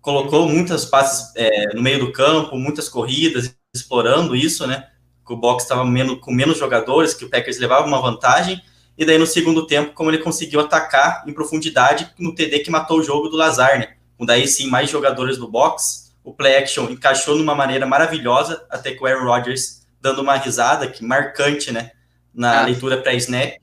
[0.00, 4.88] colocou muitas passes é, no meio do campo, muitas corridas, explorando isso, né,
[5.26, 5.82] que o box estava
[6.20, 8.60] com menos jogadores, que o Packers levava uma vantagem,
[8.96, 12.98] e daí no segundo tempo, como ele conseguiu atacar em profundidade no TD que matou
[12.98, 13.94] o jogo do Lazar, né?
[14.18, 18.64] Com daí sim mais jogadores no box, o play action encaixou de uma maneira maravilhosa,
[18.70, 21.92] até que o Aaron Rodgers dando uma risada, que marcante, né?
[22.34, 22.64] Na ah.
[22.64, 23.56] leitura pré-snap,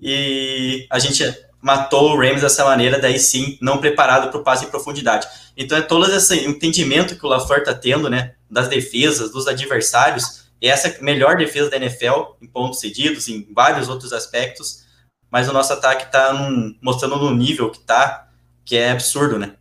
[0.00, 1.24] e a gente
[1.60, 5.28] matou o Rams dessa maneira, daí sim, não preparado para o passe em profundidade.
[5.56, 8.34] Então é todo esse entendimento que o LaFleur está tendo, né?
[8.50, 13.46] Das defesas, dos adversários, essa é a melhor defesa da NFL em pontos cedidos, em
[13.52, 14.84] vários outros aspectos,
[15.30, 16.32] mas o nosso ataque está
[16.80, 18.28] mostrando no nível que está,
[18.64, 19.54] que é absurdo, né?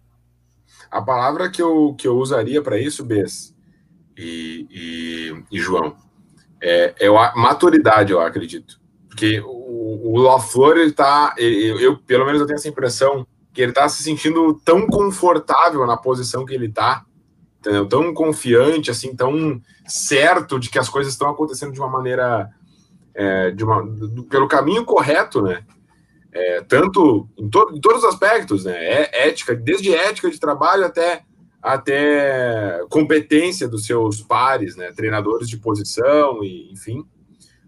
[0.92, 3.56] A palavra que eu, que eu usaria para isso, Bess
[4.18, 5.96] e, e, e, João,
[6.62, 8.80] é, é maturidade, eu acredito.
[9.08, 13.62] Porque o, o LaFleur, ele tá, eu, eu, pelo menos eu tenho essa impressão, que
[13.62, 17.06] ele está se sentindo tão confortável na posição que ele está,
[17.60, 17.88] entendeu?
[17.88, 22.50] Tão confiante, assim, tão certo de que as coisas estão acontecendo de uma maneira,
[23.14, 25.64] é, de uma, do, pelo caminho correto, né?
[26.34, 28.74] É, tanto em, to, em, todos os aspectos, né?
[28.74, 31.24] É ética, desde ética de trabalho até,
[31.62, 34.92] até competência dos seus pares, né?
[34.92, 37.06] Treinadores de posição, e, enfim.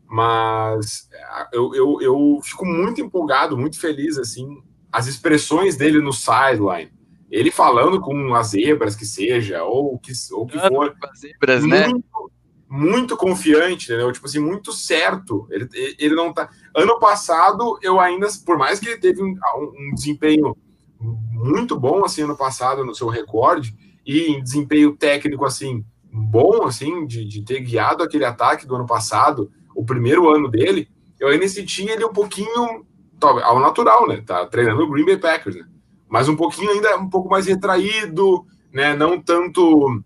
[0.08, 1.10] Mas
[1.52, 6.91] eu, eu, eu fico muito empolgado, muito feliz, assim, as expressões dele no sideline.
[7.30, 10.95] Ele falando com as zebras que seja, ou que, ou que for.
[11.17, 11.88] Zebras, né?
[11.88, 12.33] muito, né?
[12.75, 14.12] Muito confiante, entendeu?
[14.12, 15.47] Tipo assim, muito certo.
[15.51, 16.49] Ele, ele não tá.
[16.75, 20.57] Ano passado, eu ainda, por mais que ele teve um, um desempenho
[20.99, 27.05] muito bom assim ano passado no seu recorde e em desempenho técnico assim bom assim
[27.05, 30.88] de, de ter guiado aquele ataque do ano passado, o primeiro ano dele,
[31.19, 32.86] eu ainda senti ele um pouquinho
[33.21, 34.23] ao natural, né?
[34.25, 35.65] Tá treinando o Green Bay Packers, né?
[36.09, 38.95] Mas um pouquinho ainda um pouco mais retraído, né?
[38.95, 40.03] Não tanto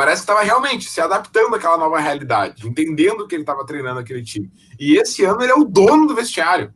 [0.00, 4.24] parece que estava realmente se adaptando àquela nova realidade, entendendo que ele estava treinando aquele
[4.24, 4.50] time.
[4.78, 6.72] E esse ano ele é o dono do vestiário.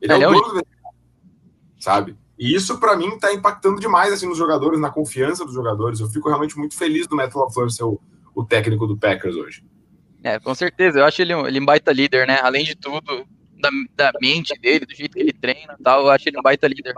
[0.00, 0.98] Ele é, é o dono do vestiário.
[1.78, 2.18] Sabe?
[2.36, 6.00] E isso, para mim, está impactando demais assim, nos jogadores, na confiança dos jogadores.
[6.00, 8.00] Eu fico realmente muito feliz do Metal LaFleur ser o,
[8.34, 9.64] o técnico do Packers hoje.
[10.24, 10.98] É, com certeza.
[10.98, 12.40] Eu acho ele um, ele um baita líder, né?
[12.42, 13.24] Além de tudo,
[13.56, 16.42] da, da mente dele, do jeito que ele treina e tal, eu acho ele um
[16.42, 16.90] baita líder.
[16.90, 16.96] O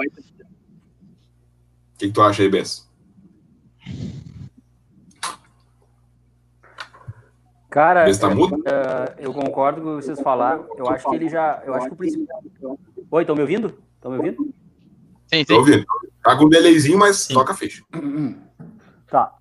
[1.98, 2.88] que, que tu acha aí, Bess?
[7.76, 8.40] Cara, tá uh,
[9.18, 10.66] eu concordo com vocês falaram.
[10.78, 11.62] Eu acho que ele já.
[11.62, 12.42] Eu acho que o principal.
[13.10, 13.78] Oi, estão me ouvindo?
[13.96, 14.44] Estão me ouvindo?
[15.26, 15.44] Sim, sim.
[15.44, 15.84] Tô ouvindo.
[16.24, 17.34] Tá com um delayzinho, mas sim.
[17.34, 17.84] toca ficha.
[19.08, 19.36] Tá.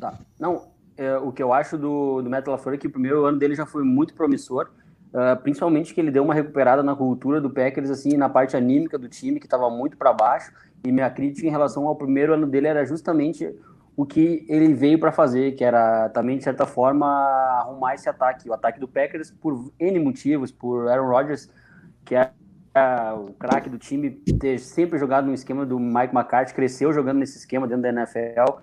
[0.00, 0.18] Tá.
[0.40, 3.38] Não, é, o que eu acho do, do Metal LaFleur é que o primeiro ano
[3.38, 4.70] dele já foi muito promissor.
[5.12, 8.96] Uh, principalmente que ele deu uma recuperada na cultura do Packers, assim, na parte anímica
[8.96, 10.50] do time, que estava muito para baixo.
[10.82, 13.54] E minha crítica em relação ao primeiro ano dele era justamente
[13.96, 18.48] o que ele veio para fazer, que era também, de certa forma, arrumar esse ataque.
[18.48, 21.48] O ataque do Packers, por N motivos, por Aaron Rodgers,
[22.04, 22.30] que é
[23.16, 27.38] o craque do time, ter sempre jogado no esquema do Mike McCarthy, cresceu jogando nesse
[27.38, 28.58] esquema dentro da NFL.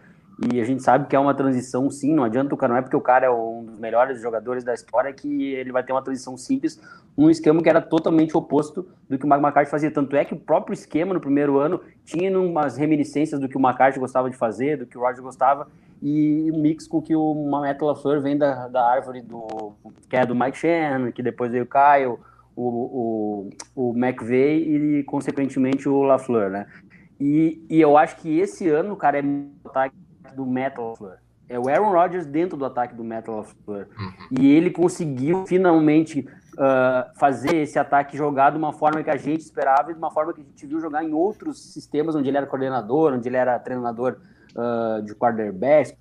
[0.49, 2.81] E a gente sabe que é uma transição, sim, não adianta o cara, não é
[2.81, 6.01] porque o cara é um dos melhores jogadores da história que ele vai ter uma
[6.01, 6.81] transição simples
[7.15, 9.91] num esquema que era totalmente oposto do que o Mike McCarthy fazia.
[9.91, 13.61] Tanto é que o próprio esquema no primeiro ano tinha umas reminiscências do que o
[13.61, 15.67] McCarthy gostava de fazer, do que o Roger gostava,
[16.01, 19.73] e o mix com que o Matt LaFleur vem da, da árvore do
[20.09, 22.17] que é do Mike Shannon, que depois veio o Kyle,
[22.55, 26.65] o, o, o McVeigh e, consequentemente, o LaFleur, né?
[27.19, 29.23] E, e eu acho que esse ano, cara, é
[29.63, 29.95] ataque
[30.35, 31.17] do Metal Fleur.
[31.47, 33.87] É o Aaron Rodgers dentro do ataque do Metal Fleur.
[33.99, 34.39] Uhum.
[34.39, 39.41] E ele conseguiu finalmente uh, fazer esse ataque jogar de uma forma que a gente
[39.41, 42.37] esperava e de uma forma que a gente viu jogar em outros sistemas onde ele
[42.37, 44.17] era coordenador, onde ele era treinador
[44.55, 45.93] uh, de quarterbacks,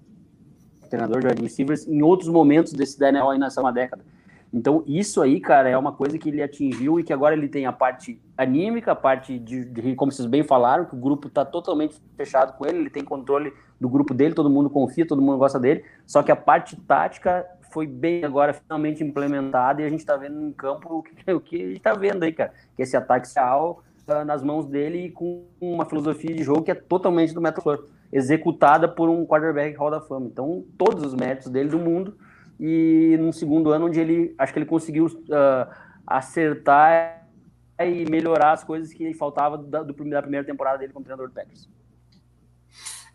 [0.88, 4.04] treinador de wide receivers, em outros momentos desse da NFL aí nessa uma década.
[4.52, 7.66] Então, isso aí, cara, é uma coisa que ele atingiu e que agora ele tem
[7.66, 11.44] a parte anímica, a parte de, de como vocês bem falaram, que o grupo está
[11.44, 15.38] totalmente fechado com ele, ele tem controle do grupo dele, todo mundo confia, todo mundo
[15.38, 20.00] gosta dele, só que a parte tática foi bem agora finalmente implementada e a gente
[20.00, 22.82] está vendo em campo o que, o que a gente está vendo aí, cara, que
[22.82, 26.74] esse ataque real uh, nas mãos dele e com uma filosofia de jogo que é
[26.74, 30.26] totalmente do Metal Flor, executada por um quarterback Hall da Fama.
[30.26, 32.16] Então, todos os méritos dele do mundo
[32.60, 35.74] e num segundo ano onde ele acho que ele conseguiu uh,
[36.06, 37.26] acertar
[37.78, 41.34] e melhorar as coisas que faltava da, do, da primeira temporada dele como treinador do
[41.34, 41.66] Packers.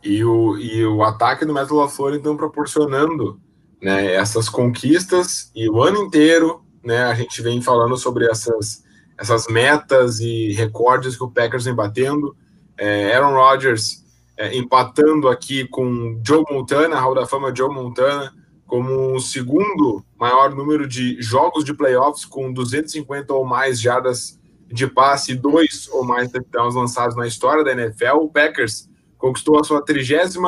[0.03, 3.39] E o, e o ataque do Metal LaFleur, então, proporcionando
[3.79, 8.83] né, essas conquistas e o ano inteiro, né, a gente vem falando sobre essas,
[9.17, 12.35] essas metas e recordes que o Packers vem batendo.
[12.77, 14.03] É, Aaron Rodgers
[14.35, 18.33] é, empatando aqui com Joe Montana, Hall da Fama Joe Montana,
[18.65, 24.87] como o segundo maior número de jogos de playoffs, com 250 ou mais jardas de
[24.87, 28.17] passe e dois ou mais touchdowns lançados na história da NFL.
[28.21, 30.39] O Packers conquistou a sua 36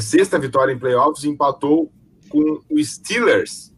[0.00, 1.92] sexta vitória em playoffs e empatou
[2.28, 3.72] com o Steelers,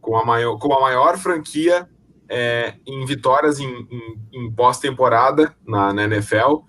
[0.00, 1.88] com a maior, com a maior franquia
[2.28, 6.62] é, em vitórias em, em, em pós-temporada na, na NFL.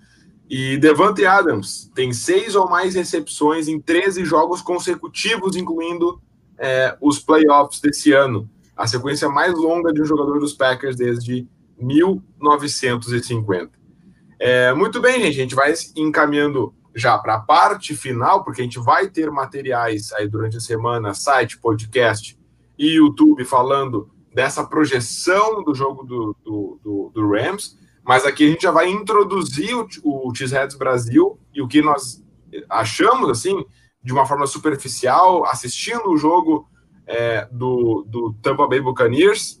[0.48, 6.20] E Devante Adams tem seis ou mais recepções em 13 jogos consecutivos, incluindo
[6.58, 11.48] é, os playoffs desse ano, a sequência mais longa de um jogador dos Packers desde
[11.78, 13.70] 1950.
[14.38, 18.64] É, muito bem, gente, a gente vai encaminhando já para a parte final, porque a
[18.64, 22.38] gente vai ter materiais aí durante a semana, site, podcast
[22.78, 28.48] e YouTube falando dessa projeção do jogo do, do, do, do Rams, mas aqui a
[28.48, 32.22] gente já vai introduzir o, o Cheeseheads Brasil e o que nós
[32.68, 33.64] achamos, assim,
[34.06, 36.68] de uma forma superficial, assistindo o jogo
[37.08, 39.60] é, do, do Tampa Bay Buccaneers.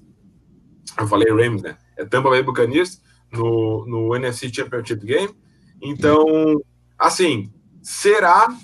[0.96, 1.76] Eu falei Rams, né?
[1.96, 5.34] é Tampa Bay Buccaneers no, no NFC Championship Game.
[5.82, 6.62] Então,
[6.96, 8.56] assim, será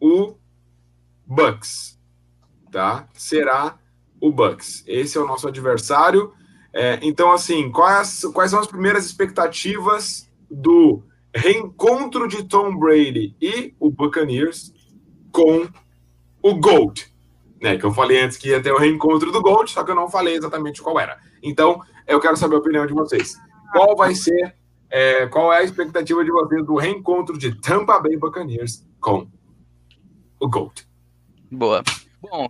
[0.00, 0.36] o
[1.26, 2.00] Bucks,
[2.72, 3.06] tá?
[3.12, 3.78] Será
[4.18, 4.82] o Bucks.
[4.86, 6.32] Esse é o nosso adversário.
[6.72, 11.02] É, então, assim, quais, quais são as primeiras expectativas do
[11.34, 14.72] reencontro de Tom Brady e o Buccaneers
[15.32, 15.68] com
[16.42, 17.06] o Gold?
[17.60, 19.94] Né, que eu falei antes que ia ter o reencontro do Gold, só que eu
[19.94, 21.18] não falei exatamente qual era.
[21.42, 23.36] Então, eu quero saber a opinião de vocês.
[23.72, 24.54] Qual vai ser,
[24.88, 29.28] é, qual é a expectativa de vocês do reencontro de Tampa Bay Buccaneers com
[30.38, 30.86] o Gold?
[31.50, 31.82] Boa.
[32.22, 32.48] Bom,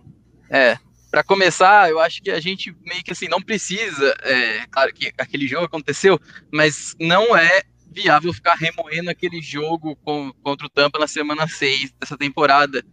[0.49, 0.77] é,
[1.09, 5.11] para começar, eu acho que a gente meio que assim não precisa, é, claro que
[5.17, 6.19] aquele jogo aconteceu,
[6.51, 11.93] mas não é viável ficar remoendo aquele jogo com, contra o Tampa na semana 6
[11.99, 12.83] dessa temporada,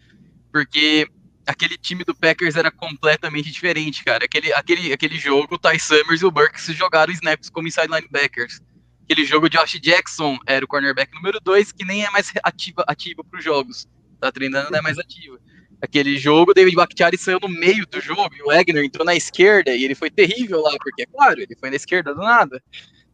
[0.51, 1.09] porque
[1.47, 4.25] aquele time do Packers era completamente diferente, cara.
[4.25, 8.61] Aquele, aquele, aquele jogo, o Ty Summers e o Burks jogaram snaps como inside linebackers.
[9.05, 13.23] Aquele jogo, Josh Jackson era o cornerback número 2, que nem é mais ativa, ativa
[13.23, 13.87] para os jogos.
[14.21, 15.39] Tá treinando, não é mais ativa.
[15.81, 19.15] Aquele jogo, o David Bakhtiari saiu no meio do jogo e o Wagner entrou na
[19.15, 22.61] esquerda e ele foi terrível lá, porque, é claro, ele foi na esquerda do nada.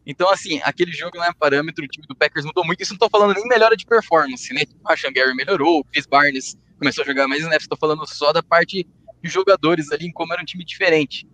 [0.04, 2.82] Então, assim, aquele jogo não é parâmetro, o time do Packers mudou muito.
[2.82, 4.62] Isso não tô falando nem melhora de performance, né?
[4.82, 8.32] O Rashan Gary melhorou, o Chris Barnes começou a jogar mais snaps, estou falando só
[8.32, 8.86] da parte
[9.22, 11.26] de jogadores ali, como era um time diferente.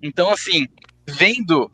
[0.00, 0.68] Então, assim,
[1.08, 1.68] vendo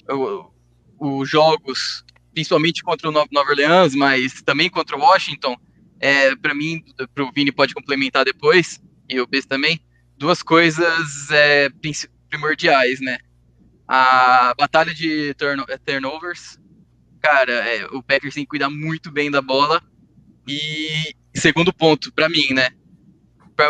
[0.98, 5.56] os jogos, principalmente contra o Nova Orleans, mas também contra o Washington,
[6.00, 6.82] é, para mim,
[7.14, 8.80] para o Vini pode complementar depois,
[9.10, 9.78] e eu penso também,
[10.16, 11.68] duas coisas é,
[12.30, 13.18] primordiais, né?
[13.94, 16.58] A batalha de turno, é, turnovers,
[17.20, 19.82] cara, é, o Packers tem que cuidar muito bem da bola.
[20.48, 22.70] E segundo ponto, para mim, né?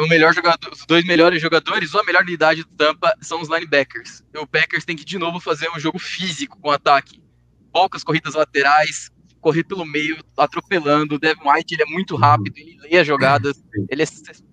[0.01, 3.49] o melhor jogador, os dois melhores jogadores ou a melhor unidade do Tampa são os
[3.49, 4.23] linebackers.
[4.33, 7.21] E o Packers tem que de novo fazer um jogo físico com ataque.
[7.73, 9.11] Poucas corridas laterais,
[9.43, 11.17] correr pelo meio, atropelando.
[11.17, 14.07] O Devin White ele é muito rápido, ele lê as jogadas, ele é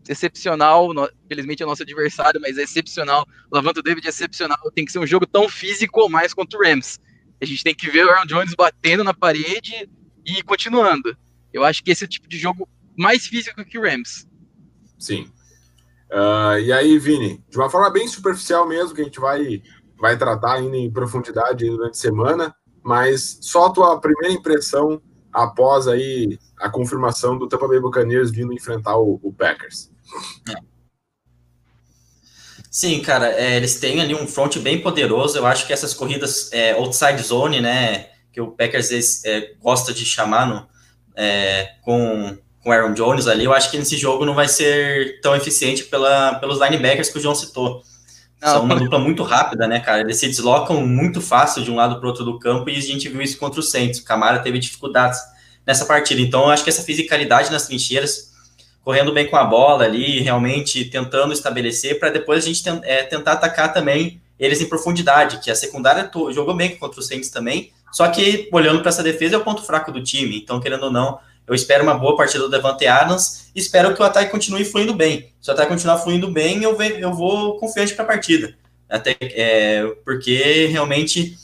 [0.09, 0.89] excepcional.
[1.25, 3.25] Infelizmente é nosso adversário, mas é excepcional.
[3.49, 4.57] O Lavanta David é excepcional.
[4.75, 6.99] Tem que ser um jogo tão físico ou mais contra o Rams.
[7.41, 9.89] A gente tem que ver o Aaron Jones batendo na parede
[10.25, 11.15] e continuando.
[11.53, 12.67] Eu acho que esse é o tipo de jogo
[12.97, 14.27] mais físico que o Rams.
[14.97, 15.31] Sim.
[16.11, 19.61] Uh, e aí, Vini, de uma forma bem superficial mesmo, que a gente vai,
[19.99, 25.01] vai tratar ainda em profundidade durante a semana, mas só a tua primeira impressão
[25.31, 29.91] após aí a confirmação do Tampa Bay Buccaneers vindo enfrentar o, o Packers.
[32.69, 35.37] Sim, cara, é, eles têm ali um front bem poderoso.
[35.37, 40.05] Eu acho que essas corridas é, outside zone, né, que o Packers é, gosta de
[40.05, 40.67] chamar no,
[41.15, 45.35] é, com com Aaron Jones ali, eu acho que nesse jogo não vai ser tão
[45.35, 47.81] eficiente pela, pelos linebackers que o João citou.
[48.41, 48.49] Não.
[48.49, 50.01] São uma dupla muito rápida, né, cara?
[50.01, 52.81] Eles se deslocam muito fácil de um lado para o outro do campo e a
[52.81, 53.99] gente viu isso contra o Saints.
[53.99, 55.19] O Camara teve dificuldades
[55.67, 56.21] nessa partida.
[56.21, 58.31] Então, eu acho que essa fisicalidade nas trincheiras,
[58.81, 63.33] correndo bem com a bola ali, realmente tentando estabelecer, para depois a gente é, tentar
[63.33, 67.73] atacar também eles em profundidade, que a secundária jogou bem contra o Saints também.
[67.91, 70.37] Só que, olhando para essa defesa, é o ponto fraco do time.
[70.37, 71.19] Então, querendo ou não,
[71.49, 75.33] eu espero uma boa partida do Devante Adams espero que o ataque continue fluindo bem.
[75.41, 78.55] Se o ataque continuar fluindo bem, eu, eu vou confiante para a partida.
[78.87, 81.35] Até, é, porque realmente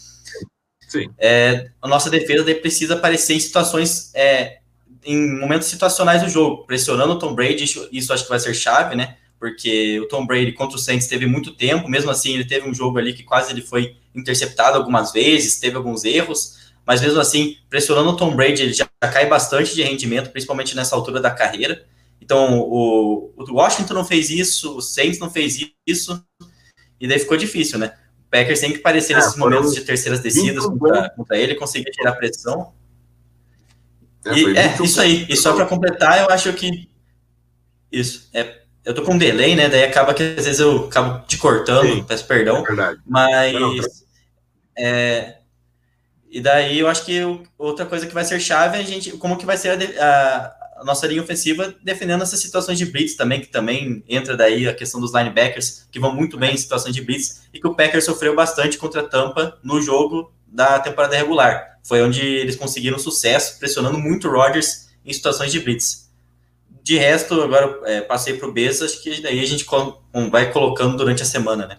[1.18, 4.60] é, a nossa defesa precisa aparecer em situações, é,
[5.04, 8.54] em momentos situacionais do jogo, pressionando o Tom Brady, isso, isso acho que vai ser
[8.54, 9.18] chave, né?
[9.40, 12.74] Porque o Tom Brady contra o Saints teve muito tempo, mesmo assim ele teve um
[12.74, 17.58] jogo ali que quase ele foi interceptado algumas vezes, teve alguns erros, mas mesmo assim,
[17.70, 21.86] pressionando o Tom Brady, ele já cai bastante de rendimento, principalmente nessa altura da carreira.
[22.22, 26.24] Então, o, o Washington não fez isso, o Saints não fez isso,
[27.00, 27.94] e daí ficou difícil, né?
[28.28, 32.14] O Packers tem que parecer é, nesses momentos de terceiras descidas contra, ele, conseguir tirar
[32.14, 32.74] pressão.
[34.26, 35.26] É, e, é isso aí.
[35.30, 36.90] E só para completar, eu acho que.
[37.92, 38.30] Isso.
[38.34, 39.70] É, eu tô com um delay, né?
[39.70, 42.66] Daí acaba que às vezes eu acabo te cortando, Sim, peço perdão.
[42.68, 43.54] É mas.
[43.54, 43.76] Não,
[44.78, 45.38] é,
[46.36, 47.22] e daí eu acho que
[47.58, 50.82] outra coisa que vai ser chave é a gente, como que vai ser a, a,
[50.82, 54.74] a, nossa linha ofensiva defendendo essas situações de blitz também, que também entra daí a
[54.74, 58.04] questão dos linebackers, que vão muito bem em situações de blitz, e que o Packers
[58.04, 61.80] sofreu bastante contra a Tampa no jogo da temporada regular.
[61.86, 66.10] Foi onde eles conseguiram sucesso, pressionando muito o Rodgers em situações de blitz.
[66.84, 69.66] De resto, agora é, passei para o Beza, acho que daí a gente
[70.30, 71.78] vai colocando durante a semana, né?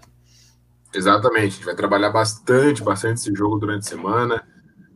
[0.96, 4.42] Exatamente, a gente vai trabalhar bastante, bastante esse jogo durante a semana.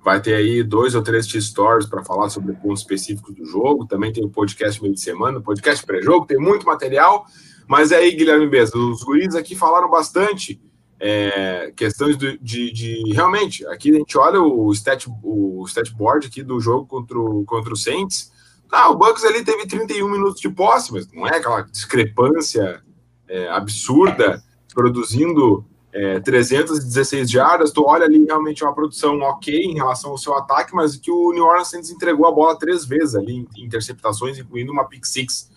[0.02, 3.86] Vai ter aí dois ou três T-Stories para falar sobre pontos específicos do jogo.
[3.86, 7.26] Também tem o podcast meio de semana, podcast pré-jogo, tem muito material.
[7.68, 10.58] Mas aí, Guilherme Beza, os guris aqui falaram bastante
[10.98, 16.26] é, questões de, de, de, realmente, aqui a gente olha o stat, o stat board
[16.26, 18.32] aqui do jogo contra o, contra o Saints.
[18.72, 22.82] Ah, o Bucks ali teve 31 minutos de posse, mas não é aquela discrepância
[23.28, 24.42] é, absurda,
[24.74, 27.72] produzindo é, 316 jardas.
[27.72, 31.32] Tu olha ali realmente uma produção ok em relação ao seu ataque, mas que o
[31.32, 35.50] New Orleans Saints entregou a bola três vezes ali em interceptações, incluindo uma pick six.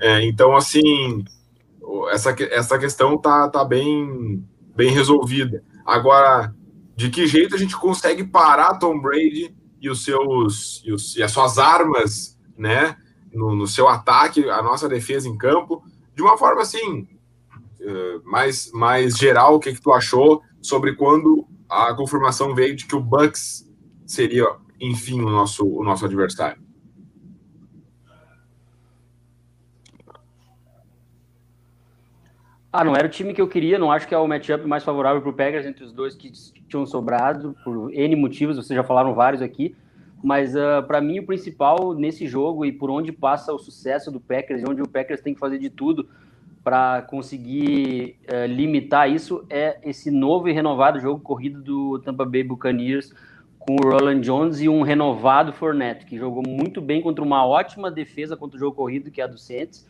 [0.00, 1.24] É, então, assim,
[2.10, 5.62] essa, essa questão tá, tá bem bem resolvida.
[5.84, 6.54] Agora,
[6.96, 11.22] de que jeito a gente consegue parar Tom Brady e os seus e, os, e
[11.22, 12.96] as suas armas, né,
[13.32, 15.82] no, no, seu ataque, a nossa defesa em campo,
[16.14, 17.06] de uma forma assim
[18.24, 22.96] mais mais geral, o que, que tu achou sobre quando a confirmação veio de que
[22.96, 23.68] o Bucks
[24.06, 24.46] seria,
[24.80, 26.62] enfim, o nosso o nosso adversário?
[32.72, 34.84] Ah, não era o time que eu queria, não acho que é o matchup mais
[34.84, 36.30] favorável para o Packers entre os dois que
[36.68, 39.74] tinham sobrado, por N motivos, vocês já falaram vários aqui,
[40.22, 44.12] mas uh, ah, para mim o principal nesse jogo e por onde passa o sucesso
[44.12, 46.08] do Packers, onde o Packers tem que fazer de tudo
[46.70, 52.44] para conseguir uh, limitar isso, é esse novo e renovado jogo corrido do Tampa Bay
[52.44, 53.12] Buccaneers
[53.58, 57.90] com o Roland Jones e um renovado Fournette, que jogou muito bem contra uma ótima
[57.90, 59.84] defesa contra o jogo corrido, que é a do Saints,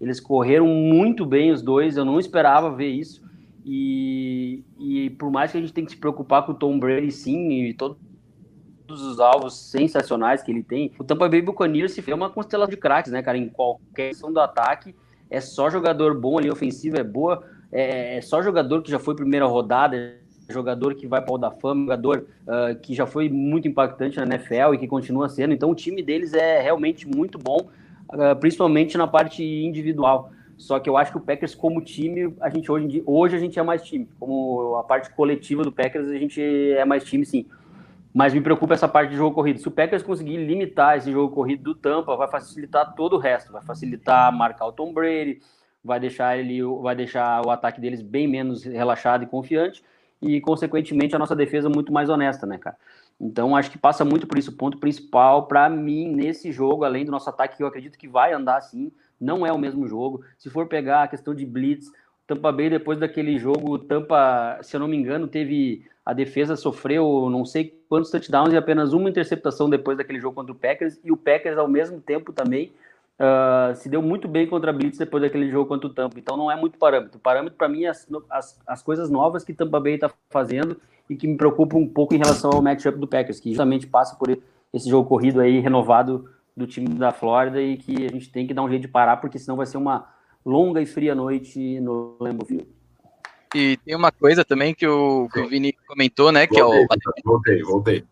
[0.00, 3.22] eles correram muito bem os dois, eu não esperava ver isso.
[3.64, 7.12] E, e por mais que a gente tenha que se preocupar com o Tom Brady,
[7.12, 7.96] sim, e todos
[8.88, 12.76] os alvos sensacionais que ele tem, o Tampa Bay Buccaneers se fez uma constelação de
[12.76, 13.38] craques, né, cara?
[13.38, 14.96] Em qualquer questão do ataque,
[15.30, 19.14] é só jogador bom ali, ofensiva é boa, é, é só jogador que já foi
[19.14, 20.14] primeira rodada,
[20.48, 24.24] jogador que vai para o da fama, jogador uh, que já foi muito impactante na
[24.24, 25.54] NFL e que continua sendo.
[25.54, 27.70] Então o time deles é realmente muito bom.
[28.08, 30.30] Ah, principalmente na parte individual.
[30.56, 33.58] Só que eu acho que o Packers, como time, a gente hoje, hoje a gente
[33.58, 34.08] é mais time.
[34.20, 37.44] Como a parte coletiva do Packers, a gente é mais time, sim.
[38.14, 39.58] Mas me preocupa essa parte de jogo corrido.
[39.58, 43.52] Se o Packers conseguir limitar esse jogo corrido do Tampa, vai facilitar todo o resto.
[43.52, 45.40] Vai facilitar marcar o Tom Brady,
[45.82, 49.82] vai deixar ele, vai deixar o ataque deles bem menos relaxado e confiante,
[50.22, 52.76] e consequentemente a nossa defesa muito mais honesta, né, cara?
[53.20, 54.50] Então, acho que passa muito por isso.
[54.50, 58.08] O ponto principal para mim nesse jogo, além do nosso ataque, que eu acredito que
[58.08, 60.22] vai andar assim, não é o mesmo jogo.
[60.38, 61.90] Se for pegar a questão de blitz,
[62.26, 65.86] Tampa Bay, depois daquele jogo, Tampa, se eu não me engano, teve.
[66.04, 70.52] A defesa sofreu não sei quantos touchdowns e apenas uma interceptação depois daquele jogo contra
[70.52, 71.00] o Packers.
[71.02, 72.74] E o Packers, ao mesmo tempo, também
[73.18, 76.18] uh, se deu muito bem contra a Blitz depois daquele jogo contra o Tampa.
[76.18, 77.16] Então, não é muito parâmetro.
[77.16, 80.78] O parâmetro, para mim, é as, as, as coisas novas que Tampa Bay está fazendo
[81.08, 84.14] e que me preocupa um pouco em relação ao matchup do Packers, que justamente passa
[84.16, 84.36] por
[84.72, 88.54] esse jogo corrido aí renovado do time da Flórida e que a gente tem que
[88.54, 90.06] dar um jeito de parar, porque senão vai ser uma
[90.44, 92.68] longa e fria noite no Lambeau Field.
[93.54, 96.46] E tem uma coisa também que o, que o Vini comentou, né?
[96.46, 97.22] Que voltei, é o.
[97.24, 98.04] Voltei, voltei.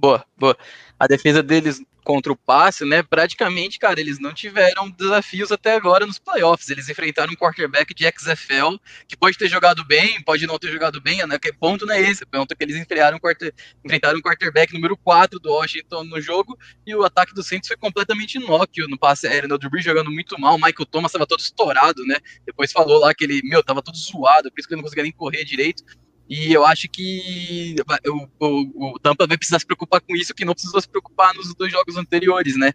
[0.00, 0.56] Boa, boa.
[0.98, 3.02] A defesa deles contra o passe, né?
[3.02, 6.70] Praticamente, cara, eles não tiveram desafios até agora nos playoffs.
[6.70, 8.76] Eles enfrentaram um quarterback de XFL
[9.06, 11.38] que pode ter jogado bem, pode não ter jogado bem, né?
[11.38, 12.24] Que ponto não é esse?
[12.24, 16.18] Ponto é que eles enfrentaram um, quarter, enfrentaram um quarterback número 4 do Washington no
[16.18, 19.50] jogo e o ataque do Saints foi completamente inóquio no passe aéreo.
[19.50, 19.54] Né?
[19.54, 22.16] O Drew jogando muito mal, o Michael Thomas estava todo estourado, né?
[22.46, 25.04] Depois falou lá que ele, meu, tava todo zoado, por isso que ele não conseguia
[25.04, 25.84] nem correr direito.
[26.30, 27.74] E eu acho que
[28.06, 31.34] o, o, o, Tampa vai precisar se preocupar com isso, que não precisou se preocupar
[31.34, 32.72] nos dois jogos anteriores, né?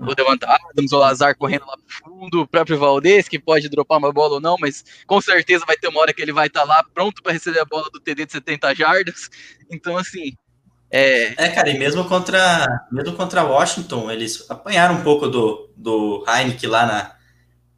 [0.00, 3.98] O Devante Adams, o Lazar correndo lá pro fundo, o próprio Valdez, que pode dropar
[3.98, 6.60] uma bola ou não, mas com certeza vai ter uma hora que ele vai estar
[6.60, 9.28] tá lá pronto para receber a bola do TD de 70 jardas.
[9.70, 10.32] Então, assim.
[10.90, 11.44] É...
[11.44, 16.70] é, cara, e mesmo contra, mesmo contra Washington, eles apanharam um pouco do, do Heineken
[16.70, 17.14] lá na,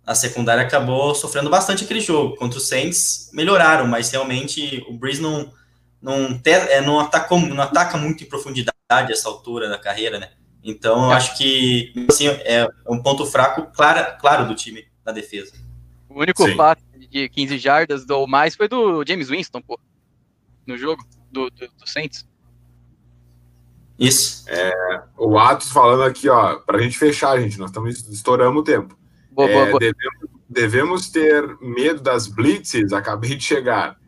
[0.07, 2.37] a secundária acabou sofrendo bastante aquele jogo.
[2.37, 5.53] Contra o Saints, melhoraram, mas realmente o Breeze não,
[6.01, 8.75] não, te, é, não, atacou, não ataca muito em profundidade
[9.11, 10.31] essa altura da carreira, né?
[10.63, 11.15] Então, eu é.
[11.17, 15.53] acho que assim, é um ponto fraco, claro, claro do time na defesa.
[16.09, 16.57] O único Sim.
[16.57, 19.79] passe de 15 jardas ou mais foi do James Winston, pô,
[20.65, 22.25] no jogo do, do, do Saints.
[23.99, 24.45] Isso.
[24.49, 28.97] É, o Atos falando aqui, ó, pra gente fechar, gente, nós estamos estourando o tempo.
[29.37, 29.79] Boa, boa, é, boa.
[29.79, 33.99] Devemos, devemos, ter medo das blitzes, acabei de chegar.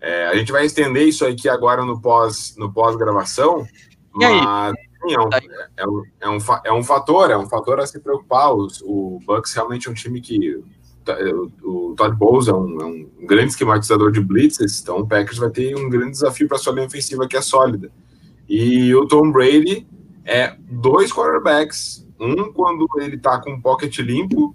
[0.00, 3.66] É, a gente vai estender isso aqui agora no pós no pós gravação,
[4.14, 5.28] mas sim, é, um,
[5.76, 8.54] é, um, é, um, é um fator, é um fator a se preocupar.
[8.54, 10.62] O, o Bucks realmente é um time que
[11.64, 15.38] o, o Todd Bowles é um, é um, grande esquematizador de blitzes, então o Packers
[15.38, 17.90] vai ter um grande desafio para sua linha ofensiva que é sólida.
[18.48, 19.84] E o Tom Brady
[20.24, 24.54] é dois quarterbacks, um quando ele está com um pocket limpo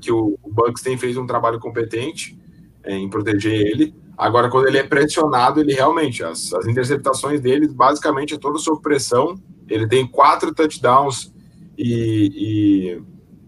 [0.00, 2.38] Que o, o Bucks tem feito um trabalho competente
[2.84, 3.94] é, em proteger ele.
[4.16, 8.80] Agora, quando ele é pressionado, ele realmente, as, as interceptações dele, basicamente, é toda sob
[8.80, 9.34] pressão.
[9.68, 11.32] Ele tem quatro touchdowns
[11.78, 13.00] e,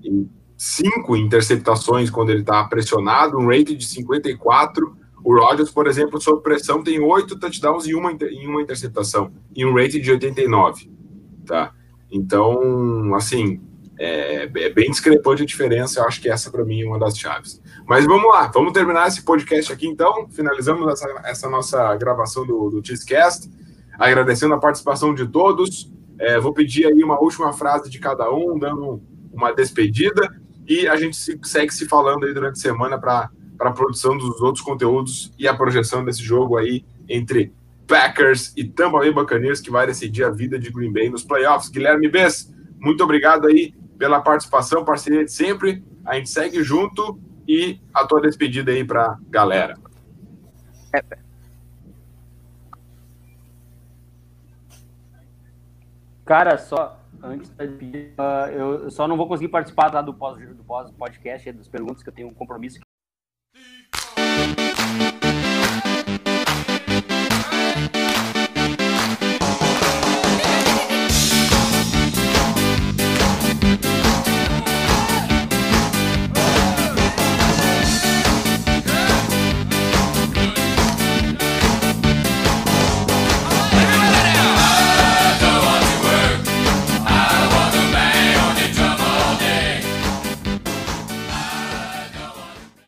[0.02, 4.96] e, e cinco interceptações quando ele está pressionado, um rate de 54.
[5.22, 9.64] O Rodgers, por exemplo, sob pressão, tem oito touchdowns e uma, em uma interceptação, e
[9.64, 10.90] um rate de 89.
[11.46, 11.72] Tá?
[12.10, 13.60] Então, assim,
[13.98, 16.00] é, é, bem discrepante a diferença.
[16.00, 17.60] Eu acho que essa, para mim, é uma das chaves.
[17.86, 20.28] Mas vamos lá, vamos terminar esse podcast aqui, então.
[20.30, 23.50] Finalizamos essa, essa nossa gravação do, do Cheesecast.
[23.98, 25.92] Agradecendo a participação de todos.
[26.18, 29.00] É, vou pedir aí uma última frase de cada um, dando
[29.32, 30.28] uma despedida.
[30.66, 33.30] E a gente se, segue se falando aí durante a semana para
[33.60, 37.52] a produção dos outros conteúdos e a projeção desse jogo aí entre
[37.86, 41.68] Packers e Tampa Bay Buccaneers, que vai decidir a vida de Green Bay nos playoffs.
[41.68, 45.84] Guilherme Bess, muito obrigado aí pela participação, parceria de sempre.
[46.04, 49.76] A gente segue junto e a tua despedida aí para galera.
[56.24, 60.90] Cara, só antes uh, eu só não vou conseguir participar tá, do pós do pós
[61.54, 62.78] das perguntas que eu tenho um compromisso